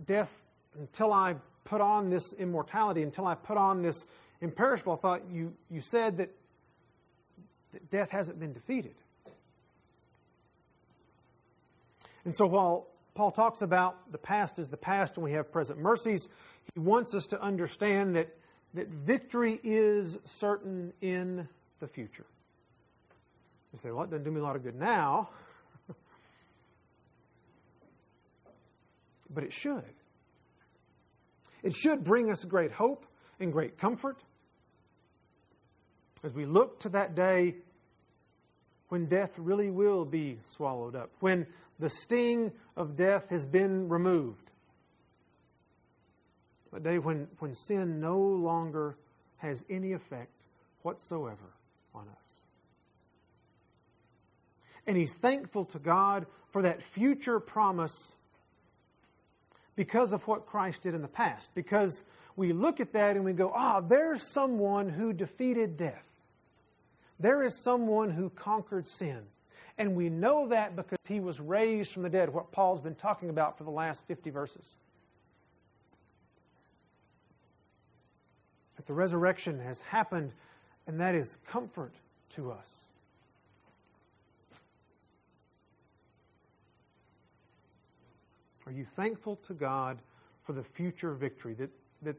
death, 0.06 0.32
until 0.78 1.12
I 1.12 1.34
put 1.64 1.80
on 1.80 2.08
this 2.08 2.32
immortality, 2.34 3.02
until 3.02 3.26
I 3.26 3.34
put 3.34 3.56
on 3.56 3.82
this 3.82 4.04
imperishable, 4.40 4.92
I 4.94 4.96
thought 4.96 5.22
you, 5.30 5.52
you 5.70 5.80
said 5.80 6.18
that 6.18 6.30
that 7.72 7.90
death 7.90 8.10
hasn't 8.10 8.38
been 8.38 8.52
defeated. 8.52 8.94
And 12.24 12.34
so 12.34 12.46
while 12.46 12.86
Paul 13.14 13.30
talks 13.30 13.62
about 13.62 14.10
the 14.12 14.18
past 14.18 14.58
is 14.58 14.68
the 14.68 14.76
past 14.76 15.16
and 15.16 15.24
we 15.24 15.32
have 15.32 15.50
present 15.50 15.78
mercies, 15.78 16.28
he 16.74 16.80
wants 16.80 17.14
us 17.14 17.26
to 17.28 17.40
understand 17.42 18.16
that, 18.16 18.28
that 18.74 18.88
victory 18.88 19.60
is 19.62 20.18
certain 20.24 20.92
in 21.00 21.48
the 21.80 21.88
future. 21.88 22.26
You 23.72 23.78
say, 23.82 23.90
well, 23.90 24.04
it 24.04 24.10
doesn't 24.10 24.24
do 24.24 24.30
me 24.30 24.40
a 24.40 24.42
lot 24.42 24.56
of 24.56 24.62
good 24.62 24.78
now. 24.78 25.30
but 29.34 29.44
it 29.44 29.52
should. 29.52 29.84
It 31.62 31.74
should 31.74 32.04
bring 32.04 32.30
us 32.30 32.44
great 32.44 32.72
hope 32.72 33.06
and 33.40 33.52
great 33.52 33.78
comfort 33.78 34.18
as 36.22 36.34
we 36.34 36.44
look 36.44 36.80
to 36.80 36.88
that 36.90 37.14
day 37.14 37.56
when 38.88 39.06
death 39.06 39.32
really 39.38 39.70
will 39.70 40.04
be 40.04 40.38
swallowed 40.42 40.94
up, 40.94 41.10
when 41.20 41.46
the 41.78 41.88
sting 41.88 42.52
of 42.76 42.96
death 42.96 43.28
has 43.30 43.46
been 43.46 43.88
removed, 43.88 44.50
a 46.74 46.80
day 46.80 46.98
when, 46.98 47.28
when 47.38 47.54
sin 47.54 48.00
no 48.00 48.18
longer 48.18 48.96
has 49.38 49.64
any 49.68 49.92
effect 49.92 50.30
whatsoever 50.82 51.52
on 51.94 52.06
us. 52.08 52.42
And 54.86 54.96
he's 54.96 55.14
thankful 55.14 55.64
to 55.66 55.78
God 55.78 56.26
for 56.50 56.62
that 56.62 56.82
future 56.82 57.40
promise 57.40 58.12
because 59.76 60.12
of 60.12 60.26
what 60.26 60.46
Christ 60.46 60.82
did 60.82 60.94
in 60.94 61.02
the 61.02 61.08
past. 61.08 61.50
Because 61.54 62.02
we 62.36 62.52
look 62.52 62.80
at 62.80 62.92
that 62.92 63.16
and 63.16 63.24
we 63.24 63.32
go, 63.32 63.52
ah, 63.54 63.80
there's 63.80 64.32
someone 64.32 64.88
who 64.88 65.12
defeated 65.12 65.76
death. 65.76 66.04
There 67.22 67.44
is 67.44 67.54
someone 67.54 68.10
who 68.10 68.30
conquered 68.30 68.86
sin. 68.86 69.20
And 69.78 69.94
we 69.94 70.10
know 70.10 70.48
that 70.48 70.76
because 70.76 70.98
he 71.08 71.20
was 71.20 71.40
raised 71.40 71.92
from 71.92 72.02
the 72.02 72.10
dead, 72.10 72.28
what 72.28 72.50
Paul's 72.50 72.80
been 72.80 72.96
talking 72.96 73.30
about 73.30 73.56
for 73.56 73.64
the 73.64 73.70
last 73.70 74.04
50 74.06 74.28
verses. 74.30 74.76
That 78.76 78.86
the 78.86 78.92
resurrection 78.92 79.60
has 79.60 79.80
happened, 79.80 80.32
and 80.88 81.00
that 81.00 81.14
is 81.14 81.38
comfort 81.46 81.94
to 82.30 82.50
us. 82.50 82.86
Are 88.66 88.72
you 88.72 88.84
thankful 88.96 89.36
to 89.36 89.54
God 89.54 89.98
for 90.42 90.52
the 90.54 90.62
future 90.62 91.14
victory? 91.14 91.54
That, 91.54 91.70
that 92.02 92.16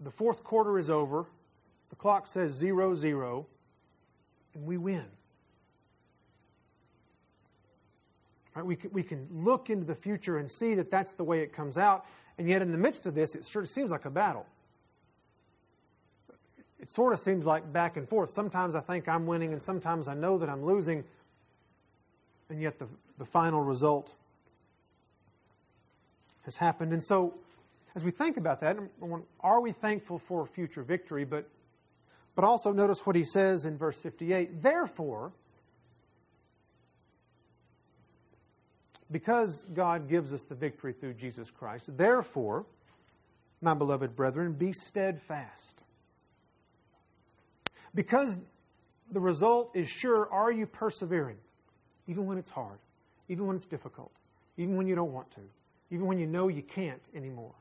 the 0.00 0.10
fourth 0.10 0.44
quarter 0.44 0.78
is 0.78 0.88
over 0.88 1.26
the 1.90 1.96
clock 1.96 2.26
says 2.26 2.52
zero, 2.52 2.94
zero, 2.94 3.46
and 4.54 4.64
we 4.66 4.76
win. 4.76 5.04
Right? 8.54 8.64
We, 8.64 8.76
can, 8.76 8.90
we 8.92 9.02
can 9.02 9.26
look 9.30 9.70
into 9.70 9.84
the 9.84 9.94
future 9.94 10.38
and 10.38 10.50
see 10.50 10.74
that 10.74 10.90
that's 10.90 11.12
the 11.12 11.24
way 11.24 11.40
it 11.40 11.52
comes 11.52 11.78
out, 11.78 12.06
and 12.38 12.48
yet 12.48 12.62
in 12.62 12.72
the 12.72 12.78
midst 12.78 13.06
of 13.06 13.14
this, 13.14 13.34
it 13.34 13.44
sure 13.44 13.64
seems 13.66 13.90
like 13.90 14.04
a 14.04 14.10
battle. 14.10 14.46
it 16.80 16.90
sort 16.90 17.12
of 17.12 17.18
seems 17.18 17.44
like 17.44 17.72
back 17.72 17.96
and 17.96 18.08
forth. 18.08 18.30
Sometimes 18.30 18.74
I 18.74 18.80
think 18.80 19.08
I'm 19.08 19.26
winning, 19.26 19.52
and 19.52 19.62
sometimes 19.62 20.08
I 20.08 20.14
know 20.14 20.38
that 20.38 20.48
I'm 20.48 20.64
losing, 20.64 21.04
and 22.50 22.60
yet 22.60 22.78
the, 22.78 22.86
the 23.18 23.24
final 23.24 23.62
result 23.62 24.14
has 26.42 26.56
happened. 26.56 26.92
And 26.92 27.02
so, 27.02 27.34
as 27.94 28.04
we 28.04 28.10
think 28.10 28.36
about 28.36 28.60
that, 28.60 28.76
are 29.40 29.60
we 29.60 29.72
thankful 29.72 30.18
for 30.18 30.46
future 30.46 30.82
victory? 30.82 31.24
But, 31.24 31.48
but 32.38 32.44
also 32.44 32.70
notice 32.70 33.04
what 33.04 33.16
he 33.16 33.24
says 33.24 33.64
in 33.64 33.76
verse 33.76 33.98
58 33.98 34.62
Therefore, 34.62 35.32
because 39.10 39.66
God 39.74 40.08
gives 40.08 40.32
us 40.32 40.44
the 40.44 40.54
victory 40.54 40.92
through 40.92 41.14
Jesus 41.14 41.50
Christ, 41.50 41.86
therefore, 41.96 42.64
my 43.60 43.74
beloved 43.74 44.14
brethren, 44.14 44.52
be 44.52 44.72
steadfast. 44.72 45.82
Because 47.92 48.38
the 49.10 49.18
result 49.18 49.72
is 49.74 49.88
sure, 49.88 50.28
are 50.30 50.52
you 50.52 50.66
persevering? 50.66 51.38
Even 52.06 52.24
when 52.24 52.38
it's 52.38 52.50
hard, 52.50 52.78
even 53.28 53.48
when 53.48 53.56
it's 53.56 53.66
difficult, 53.66 54.12
even 54.56 54.76
when 54.76 54.86
you 54.86 54.94
don't 54.94 55.12
want 55.12 55.28
to, 55.32 55.40
even 55.90 56.06
when 56.06 56.20
you 56.20 56.26
know 56.28 56.46
you 56.46 56.62
can't 56.62 57.02
anymore. 57.16 57.54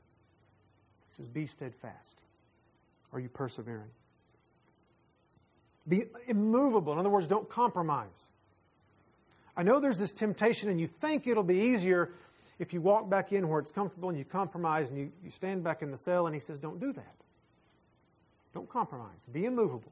He 1.09 1.15
says, 1.15 1.27
Be 1.27 1.47
steadfast. 1.47 2.21
Are 3.11 3.19
you 3.19 3.29
persevering? 3.29 3.89
Be 5.87 6.05
immovable. 6.27 6.93
In 6.93 6.99
other 6.99 7.09
words, 7.09 7.27
don't 7.27 7.49
compromise. 7.49 8.31
I 9.55 9.63
know 9.63 9.79
there's 9.79 9.97
this 9.97 10.11
temptation, 10.11 10.69
and 10.69 10.79
you 10.79 10.87
think 10.87 11.25
it'll 11.27 11.43
be 11.43 11.59
easier 11.59 12.11
if 12.59 12.73
you 12.73 12.81
walk 12.81 13.09
back 13.09 13.31
in 13.31 13.47
where 13.47 13.59
it's 13.59 13.71
comfortable 13.71 14.09
and 14.09 14.17
you 14.17 14.25
compromise 14.25 14.89
and 14.89 14.97
you, 14.97 15.11
you 15.23 15.31
stand 15.31 15.63
back 15.63 15.81
in 15.81 15.91
the 15.91 15.97
cell, 15.97 16.25
and 16.25 16.35
he 16.35 16.39
says, 16.39 16.59
Don't 16.59 16.79
do 16.79 16.91
that. 16.93 17.15
Don't 18.53 18.69
compromise. 18.69 19.27
Be 19.31 19.45
immovable. 19.45 19.91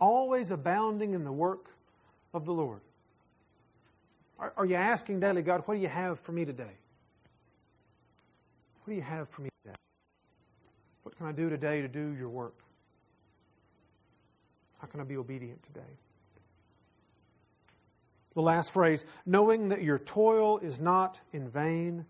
Always 0.00 0.50
abounding 0.50 1.14
in 1.14 1.24
the 1.24 1.32
work 1.32 1.70
of 2.32 2.44
the 2.44 2.52
Lord. 2.52 2.80
Are, 4.38 4.52
are 4.56 4.66
you 4.66 4.76
asking 4.76 5.20
daily, 5.20 5.42
God, 5.42 5.62
what 5.66 5.74
do 5.74 5.80
you 5.80 5.88
have 5.88 6.20
for 6.20 6.32
me 6.32 6.44
today? 6.44 6.64
What 8.84 8.92
do 8.92 8.94
you 8.94 9.02
have 9.02 9.28
for 9.30 9.42
me? 9.42 9.48
What 11.08 11.16
can 11.16 11.26
I 11.26 11.32
do 11.32 11.48
today 11.48 11.80
to 11.80 11.88
do 11.88 12.14
your 12.18 12.28
work? 12.28 12.58
How 14.78 14.86
can 14.88 15.00
I 15.00 15.04
be 15.04 15.16
obedient 15.16 15.62
today? 15.62 15.96
The 18.34 18.42
last 18.42 18.72
phrase, 18.72 19.06
knowing 19.24 19.70
that 19.70 19.82
your 19.82 20.00
toil 20.00 20.58
is 20.58 20.80
not 20.80 21.18
in 21.32 21.48
vain 21.48 22.04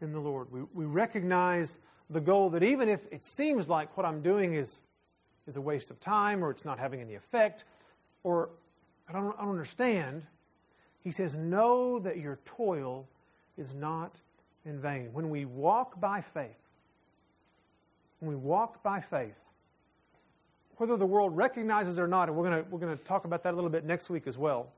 in 0.00 0.12
the 0.14 0.18
Lord. 0.18 0.50
We, 0.50 0.62
we 0.72 0.86
recognize 0.86 1.76
the 2.08 2.22
goal 2.22 2.48
that 2.48 2.62
even 2.62 2.88
if 2.88 3.00
it 3.10 3.22
seems 3.22 3.68
like 3.68 3.94
what 3.98 4.06
I'm 4.06 4.22
doing 4.22 4.54
is, 4.54 4.80
is 5.46 5.56
a 5.56 5.60
waste 5.60 5.90
of 5.90 6.00
time 6.00 6.42
or 6.42 6.50
it's 6.50 6.64
not 6.64 6.78
having 6.78 7.02
any 7.02 7.16
effect 7.16 7.64
or 8.22 8.48
I 9.10 9.12
don't, 9.12 9.34
I 9.38 9.42
don't 9.42 9.50
understand, 9.50 10.22
he 11.04 11.10
says, 11.10 11.36
know 11.36 11.98
that 11.98 12.16
your 12.16 12.38
toil 12.46 13.06
is 13.58 13.74
not 13.74 14.16
in 14.64 14.80
vain. 14.80 15.10
When 15.12 15.28
we 15.28 15.44
walk 15.44 16.00
by 16.00 16.22
faith, 16.22 16.59
when 18.20 18.30
we 18.30 18.36
walk 18.36 18.82
by 18.82 19.00
faith, 19.00 19.34
whether 20.76 20.96
the 20.96 21.06
world 21.06 21.36
recognizes 21.36 21.98
or 21.98 22.06
not, 22.06 22.28
and 22.28 22.36
we're 22.36 22.48
going 22.48 22.64
to, 22.64 22.70
we're 22.70 22.78
going 22.78 22.96
to 22.96 23.04
talk 23.04 23.24
about 23.24 23.42
that 23.42 23.52
a 23.52 23.56
little 23.56 23.70
bit 23.70 23.84
next 23.84 24.08
week 24.08 24.26
as 24.26 24.38
well, 24.38 24.68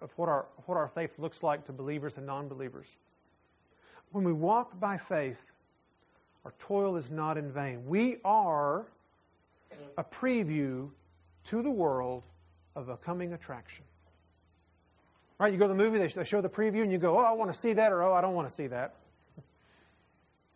of 0.00 0.10
what 0.16 0.28
our, 0.28 0.46
what 0.66 0.76
our 0.76 0.88
faith 0.88 1.18
looks 1.18 1.42
like 1.42 1.64
to 1.64 1.72
believers 1.72 2.16
and 2.16 2.26
non 2.26 2.48
believers. 2.48 2.86
When 4.12 4.24
we 4.24 4.32
walk 4.32 4.78
by 4.80 4.96
faith, 4.96 5.38
our 6.44 6.52
toil 6.58 6.96
is 6.96 7.10
not 7.10 7.36
in 7.36 7.50
vain. 7.50 7.82
We 7.86 8.18
are 8.24 8.86
a 9.96 10.04
preview 10.04 10.88
to 11.44 11.62
the 11.62 11.70
world 11.70 12.22
of 12.74 12.88
a 12.88 12.96
coming 12.96 13.32
attraction. 13.32 13.84
Right? 15.38 15.52
You 15.52 15.58
go 15.58 15.66
to 15.68 15.74
the 15.74 15.78
movie, 15.78 15.98
they 15.98 16.24
show 16.24 16.40
the 16.40 16.48
preview, 16.48 16.82
and 16.82 16.90
you 16.90 16.98
go, 16.98 17.18
oh, 17.18 17.22
I 17.22 17.32
want 17.32 17.52
to 17.52 17.58
see 17.58 17.72
that, 17.74 17.92
or 17.92 18.02
oh, 18.02 18.12
I 18.12 18.20
don't 18.20 18.34
want 18.34 18.48
to 18.48 18.54
see 18.54 18.66
that. 18.68 18.94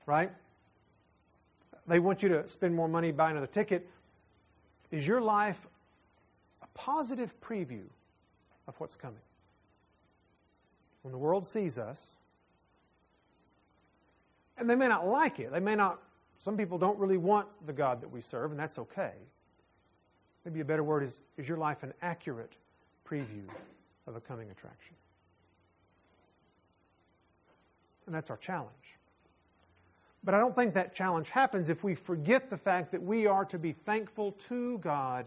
Right? 0.07 0.33
They 1.93 1.99
want 1.99 2.23
you 2.23 2.31
to 2.31 2.49
spend 2.49 2.75
more 2.75 2.89
money 2.89 3.13
buying 3.13 3.33
another 3.33 3.47
ticket. 3.47 3.87
Is 4.91 5.07
your 5.07 5.21
life 5.21 5.59
a 6.63 6.67
positive 6.69 7.39
preview 7.43 7.85
of 8.67 8.81
what's 8.81 8.97
coming? 8.97 9.21
When 11.03 11.13
the 11.13 11.19
world 11.19 11.45
sees 11.45 11.77
us, 11.77 12.03
and 14.57 14.71
they 14.71 14.75
may 14.75 14.89
not 14.89 15.07
like 15.07 15.39
it, 15.39 15.53
they 15.53 15.61
may 15.61 15.75
not, 15.75 16.01
some 16.43 16.57
people 16.57 16.79
don't 16.79 16.99
really 16.99 17.19
want 17.19 17.47
the 17.67 17.75
God 17.75 18.01
that 18.01 18.11
we 18.11 18.23
serve, 18.23 18.53
and 18.53 18.59
that's 18.59 18.79
okay. 18.79 19.13
Maybe 20.47 20.61
a 20.61 20.65
better 20.65 20.83
word 20.83 21.03
is 21.03 21.21
is 21.37 21.47
your 21.47 21.59
life 21.59 21.83
an 21.83 21.93
accurate 22.01 22.55
preview 23.07 23.45
of 24.07 24.17
a 24.17 24.21
coming 24.23 24.51
attraction? 24.51 24.95
And 28.07 28.15
that's 28.15 28.31
our 28.31 28.39
challenge. 28.39 28.82
But 30.25 30.35
I 30.35 30.39
don't 30.39 30.55
think 30.55 30.75
that 30.75 30.95
challenge 30.95 31.31
happens 31.31 31.69
if 31.69 31.83
we 31.83 31.95
forget 31.95 32.49
the 32.49 32.57
fact 32.57 32.93
that 32.93 33.03
we 33.03 33.27
are 33.27 33.45
to 33.47 33.59
be 33.59 33.73
thankful 33.73 34.33
to 34.49 34.79
God 34.79 35.27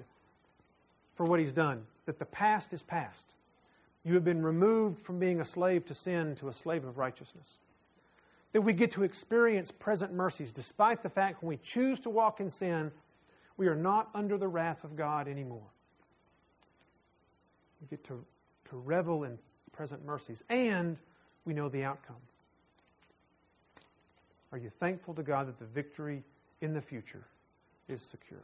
for 1.16 1.26
what 1.26 1.40
He's 1.40 1.52
done, 1.52 1.84
that 2.06 2.20
the 2.20 2.26
past 2.26 2.74
is 2.74 2.82
past. 2.82 3.34
You 4.04 4.14
have 4.14 4.24
been 4.24 4.44
removed 4.44 5.02
from 5.02 5.20
being 5.20 5.42
a 5.42 5.46
slave 5.46 5.86
to 5.88 5.94
sin 5.94 6.36
to 6.36 6.48
a 6.48 6.54
slave 6.54 6.86
of 6.86 6.98
righteousness. 6.98 7.58
That 8.54 8.62
we 8.62 8.72
get 8.72 8.92
to 8.92 9.04
experience 9.04 9.72
present 9.72 10.14
mercies 10.14 10.52
despite 10.52 11.04
the 11.04 11.10
fact 11.10 11.42
when 11.42 11.50
we 11.50 11.58
choose 11.58 12.00
to 12.02 12.10
walk 12.10 12.40
in 12.40 12.50
sin, 12.50 12.92
we 13.58 13.68
are 13.68 13.76
not 13.76 14.10
under 14.14 14.38
the 14.38 14.48
wrath 14.48 14.84
of 14.84 14.96
God 14.96 15.28
anymore. 15.28 15.68
We 17.82 17.88
get 17.88 18.04
to, 18.06 18.24
to 18.70 18.78
revel 18.78 19.24
in 19.24 19.38
present 19.74 20.06
mercies, 20.06 20.44
and 20.50 20.98
we 21.44 21.54
know 21.54 21.68
the 21.68 21.84
outcome. 21.84 22.16
Are 24.56 24.58
you 24.58 24.72
thankful 24.80 25.14
to 25.16 25.22
God 25.22 25.50
that 25.50 25.60
the 25.60 25.66
victory 25.66 26.24
in 26.62 26.74
the 26.74 26.80
future 26.80 27.26
is 27.90 28.02
secure? 28.02 28.40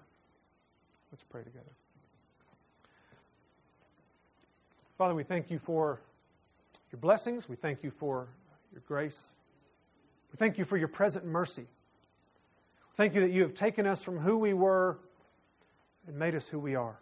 Let's 1.09 1.23
pray 1.23 1.41
together. 1.41 1.71
Father, 4.97 5.15
we 5.15 5.23
thank 5.23 5.49
you 5.49 5.57
for 5.57 6.01
your 6.91 6.99
blessings. 6.99 7.47
We 7.47 7.55
thank 7.55 7.81
you 7.81 7.91
for 7.91 8.27
your 8.73 8.81
grace. 8.85 9.29
We 10.33 10.37
thank 10.37 10.57
you 10.57 10.65
for 10.65 10.75
your 10.75 10.89
present 10.89 11.23
mercy. 11.23 11.65
Thank 12.97 13.15
you 13.15 13.21
that 13.21 13.31
you 13.31 13.43
have 13.43 13.53
taken 13.53 13.87
us 13.87 14.03
from 14.03 14.19
who 14.19 14.37
we 14.37 14.53
were 14.53 14.99
and 16.07 16.19
made 16.19 16.35
us 16.35 16.45
who 16.45 16.59
we 16.59 16.75
are. 16.75 16.99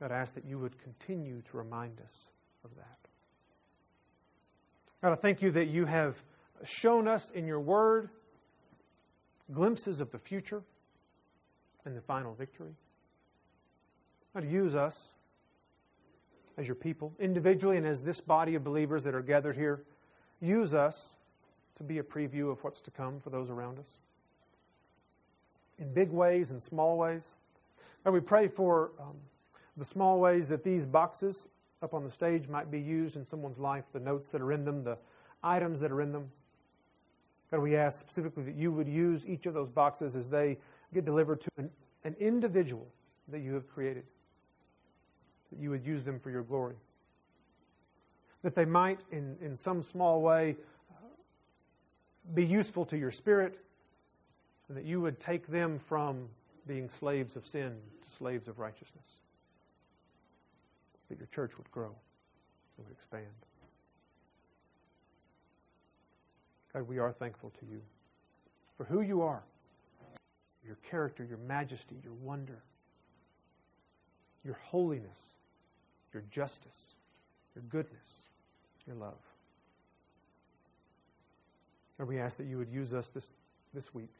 God, 0.00 0.10
I 0.10 0.16
ask 0.16 0.34
that 0.34 0.44
you 0.44 0.58
would 0.58 0.74
continue 0.82 1.40
to 1.52 1.56
remind 1.56 2.00
us 2.00 2.30
of 2.64 2.74
that. 2.74 2.98
God, 5.02 5.12
I 5.12 5.14
thank 5.14 5.40
you 5.40 5.52
that 5.52 5.68
you 5.68 5.84
have 5.84 6.20
shown 6.64 7.08
us 7.08 7.30
in 7.30 7.46
your 7.46 7.60
word 7.60 8.10
glimpses 9.52 10.00
of 10.00 10.10
the 10.10 10.18
future 10.18 10.62
and 11.84 11.96
the 11.96 12.00
final 12.00 12.34
victory. 12.34 12.74
God, 14.34 14.48
use 14.48 14.74
us 14.74 15.14
as 16.56 16.68
your 16.68 16.74
people, 16.74 17.12
individually 17.18 17.76
and 17.76 17.86
as 17.86 18.02
this 18.02 18.20
body 18.20 18.54
of 18.54 18.62
believers 18.62 19.02
that 19.04 19.14
are 19.14 19.22
gathered 19.22 19.56
here. 19.56 19.82
Use 20.40 20.74
us 20.74 21.16
to 21.78 21.82
be 21.82 21.98
a 21.98 22.02
preview 22.02 22.50
of 22.50 22.62
what's 22.62 22.80
to 22.82 22.90
come 22.90 23.18
for 23.20 23.30
those 23.30 23.50
around 23.50 23.78
us. 23.78 24.00
In 25.78 25.92
big 25.92 26.10
ways 26.10 26.50
and 26.50 26.62
small 26.62 26.98
ways. 26.98 27.38
And 28.04 28.12
we 28.12 28.20
pray 28.20 28.48
for 28.48 28.92
um, 29.00 29.16
the 29.76 29.84
small 29.84 30.20
ways 30.20 30.48
that 30.48 30.62
these 30.62 30.84
boxes 30.84 31.48
up 31.82 31.94
on 31.94 32.04
the 32.04 32.10
stage 32.10 32.48
might 32.48 32.70
be 32.70 32.80
used 32.80 33.16
in 33.16 33.24
someone's 33.24 33.58
life, 33.58 33.84
the 33.92 34.00
notes 34.00 34.28
that 34.28 34.42
are 34.42 34.52
in 34.52 34.64
them, 34.64 34.84
the 34.84 34.98
items 35.42 35.80
that 35.80 35.90
are 35.90 36.02
in 36.02 36.12
them. 36.12 36.30
God, 37.50 37.60
we 37.60 37.76
ask 37.76 37.98
specifically 37.98 38.44
that 38.44 38.54
you 38.54 38.70
would 38.70 38.88
use 38.88 39.26
each 39.26 39.46
of 39.46 39.54
those 39.54 39.68
boxes 39.68 40.14
as 40.14 40.30
they 40.30 40.56
get 40.94 41.04
delivered 41.04 41.40
to 41.40 41.50
an, 41.56 41.70
an 42.04 42.14
individual 42.20 42.86
that 43.28 43.40
you 43.40 43.54
have 43.54 43.68
created, 43.68 44.04
that 45.50 45.60
you 45.60 45.70
would 45.70 45.84
use 45.84 46.04
them 46.04 46.20
for 46.20 46.30
your 46.30 46.42
glory. 46.42 46.76
That 48.42 48.54
they 48.54 48.64
might, 48.64 49.00
in, 49.10 49.36
in 49.42 49.56
some 49.56 49.82
small 49.82 50.22
way, 50.22 50.56
uh, 50.90 51.06
be 52.34 52.44
useful 52.44 52.84
to 52.86 52.96
your 52.96 53.10
spirit, 53.10 53.58
and 54.68 54.76
that 54.76 54.84
you 54.84 55.00
would 55.00 55.18
take 55.18 55.46
them 55.48 55.78
from 55.78 56.28
being 56.66 56.88
slaves 56.88 57.34
of 57.34 57.46
sin 57.46 57.74
to 58.02 58.08
slaves 58.08 58.46
of 58.46 58.58
righteousness. 58.60 59.18
That 61.08 61.18
your 61.18 61.28
church 61.32 61.58
would 61.58 61.70
grow, 61.72 61.90
it 62.78 62.82
would 62.82 62.92
expand. 62.92 63.26
God, 66.72 66.86
we 66.88 66.98
are 66.98 67.12
thankful 67.12 67.52
to 67.60 67.66
you 67.66 67.80
for 68.76 68.84
who 68.84 69.00
you 69.00 69.22
are, 69.22 69.42
your 70.64 70.76
character, 70.88 71.24
your 71.24 71.38
majesty, 71.38 71.96
your 72.02 72.12
wonder, 72.14 72.62
your 74.44 74.58
holiness, 74.62 75.30
your 76.12 76.22
justice, 76.30 76.94
your 77.54 77.64
goodness, 77.68 78.28
your 78.86 78.96
love. 78.96 79.18
And 81.98 82.08
we 82.08 82.18
ask 82.18 82.36
that 82.38 82.46
you 82.46 82.56
would 82.56 82.70
use 82.70 82.94
us 82.94 83.10
this, 83.10 83.30
this 83.74 83.94
week 83.94 84.12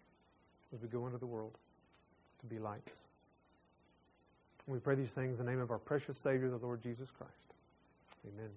as 0.74 0.82
we 0.82 0.88
go 0.88 1.06
into 1.06 1.18
the 1.18 1.26
world 1.26 1.56
to 2.40 2.46
be 2.46 2.58
lights. 2.58 2.96
We 4.66 4.78
pray 4.78 4.94
these 4.94 5.12
things 5.12 5.38
in 5.38 5.44
the 5.46 5.50
name 5.50 5.60
of 5.60 5.70
our 5.70 5.78
precious 5.78 6.18
Savior, 6.18 6.48
the 6.50 6.58
Lord 6.58 6.82
Jesus 6.82 7.10
Christ. 7.10 7.54
Amen. 8.26 8.50